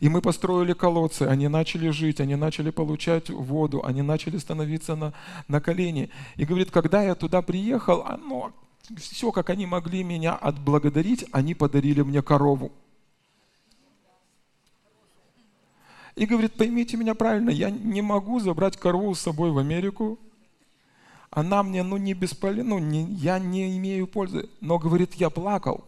[0.00, 5.12] и мы построили колодцы, они начали жить, они начали получать воду, они начали становиться на,
[5.48, 6.10] на колени.
[6.36, 8.52] И говорит, когда я туда приехал, оно,
[8.96, 12.72] все, как они могли меня отблагодарить, они подарили мне корову.
[16.14, 20.18] И говорит, поймите меня правильно, я не могу забрать корову с собой в Америку,
[21.32, 24.50] она мне, ну, не бесполезна, ну, не, я не имею пользы.
[24.60, 25.82] Но, говорит, я плакал,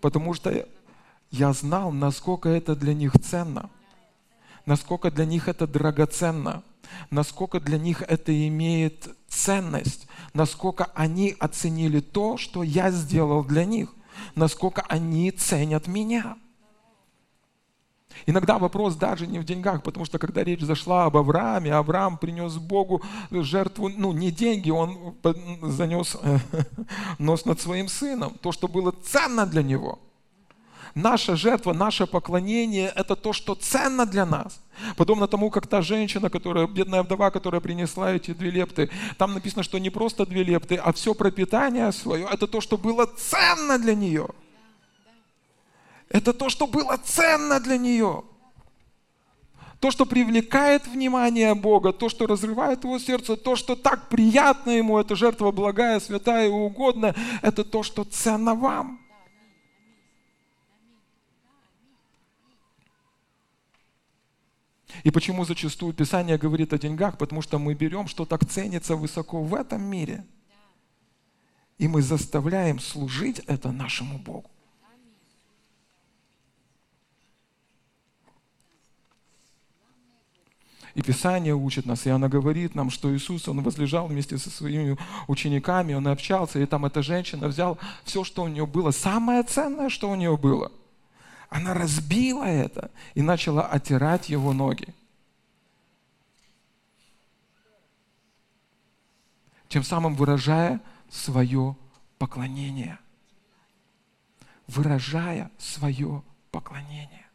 [0.00, 0.66] потому что
[1.30, 3.68] я знал, насколько это для них ценно,
[4.64, 6.62] насколько для них это драгоценно,
[7.10, 13.94] насколько для них это имеет ценность, насколько они оценили то, что я сделал для них,
[14.34, 16.38] насколько они ценят меня.
[18.26, 22.56] Иногда вопрос даже не в деньгах, потому что когда речь зашла об Аврааме, Авраам принес
[22.56, 25.14] Богу жертву, ну не деньги, он
[25.62, 26.16] занес
[27.18, 29.98] нос над своим сыном, то, что было ценно для него–
[30.98, 34.60] наша жертва, наше поклонение– это то, что ценно для нас.
[34.96, 39.62] Подобно тому, как та женщина, которая, бедная вдова, которая принесла эти две лепты, там написано,
[39.62, 43.94] что не просто две лепты, а все пропитание свое– это то, что было ценно для
[43.94, 44.28] нее.
[46.08, 48.24] Это то, что было ценно для нее.
[49.80, 54.98] то, что привлекает внимание Бога, то, что разрывает его сердце, то, что так приятно ему,
[54.98, 59.00] это жертва благая, святая и угодная, это то, что ценно вам.
[65.04, 67.16] И почему зачастую Писание говорит о деньгах?
[67.16, 70.26] Потому что мы берем, что так ценится высоко в этом мире,
[71.78, 74.50] и мы заставляем служить это нашему Богу.
[80.98, 84.98] И Писание учит нас, и она говорит нам, что Иисус, Он возлежал вместе со своими
[85.28, 89.90] учениками, Он общался, и там эта женщина взял все, что у нее было, самое ценное,
[89.90, 90.72] что у нее было.
[91.50, 94.92] Она разбила это и начала оттирать его ноги.
[99.68, 101.76] Тем самым выражая свое
[102.18, 102.98] поклонение.
[104.66, 107.27] Выражая свое поклонение.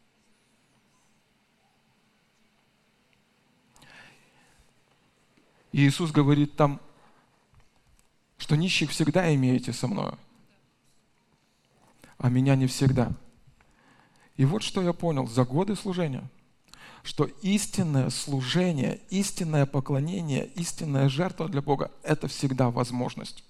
[5.74, 6.80] И Иисус говорит там,
[8.38, 10.16] что нищих всегда имеете со мною,
[12.16, 13.10] а меня не всегда.
[14.36, 16.30] И вот что я понял за годы служения,
[17.02, 23.42] что истинное служение, истинное поклонение, истинная жертва для Бога– это всегда возможность.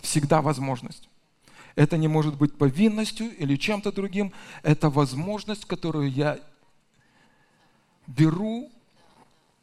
[0.00, 1.08] Всегда возможность.
[1.76, 4.32] Это не может быть повинностью или чем-то другим.
[4.64, 6.40] Это возможность, которую я
[8.08, 8.72] беру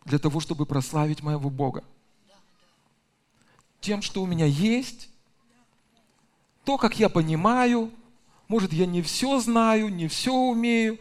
[0.05, 1.83] для того, чтобы прославить моего Бога.
[3.79, 5.09] Тем, что у меня есть,
[6.63, 7.91] то, как я понимаю,
[8.47, 10.99] может, я не все знаю, не все умею,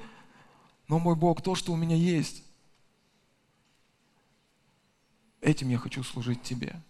[0.89, 2.43] но мой Бог, то, что у меня есть,
[5.41, 6.81] этим я хочу служить Тебе.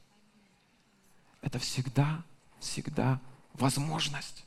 [1.42, 2.22] Это всегда,
[2.60, 3.20] всегда
[3.54, 4.44] возможность.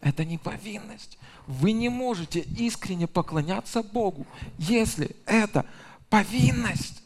[0.00, 1.18] Это не повинность.
[1.46, 4.26] Вы не можете искренне поклоняться Богу,
[4.58, 5.66] если это
[6.10, 7.02] повинность.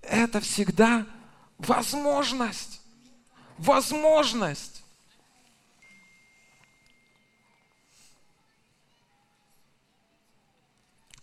[0.00, 1.06] Это всегда
[1.58, 2.80] возможность.
[3.58, 4.82] Возможность.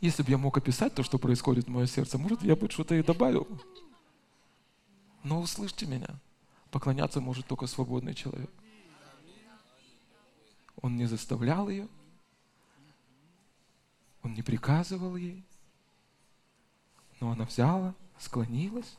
[0.02, 2.96] Если бы я мог описать то, что происходит в моем сердце, может, я бы что-то
[2.96, 3.48] и добавил.
[5.24, 6.08] Но услышьте меня.
[6.72, 8.50] Поклоняться может только свободный человек.
[10.82, 11.90] Он не заставлял ее.
[14.22, 15.44] Он не приказывал ей.
[17.20, 18.98] Но она взяла, склонилась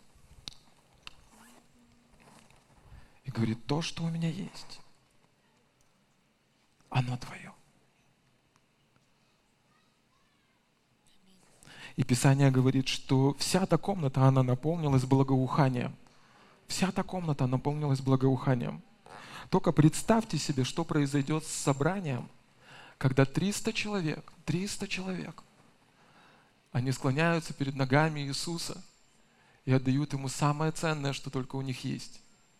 [3.24, 4.80] и говорит, то, что у меня есть,
[6.88, 7.52] оно твое.
[11.96, 15.94] И Писание говорит, что вся эта комната, она наполнилась благоуханием.
[16.66, 18.82] Вся эта комната наполнилась благоуханием.
[19.50, 22.28] Только представьте себе, что произойдет с собранием,
[22.96, 25.42] когда 300 человек, 300 человек
[26.72, 28.82] они склоняются перед ногами Иисуса
[29.64, 32.20] и отдают Ему самое ценное, что только у них есть.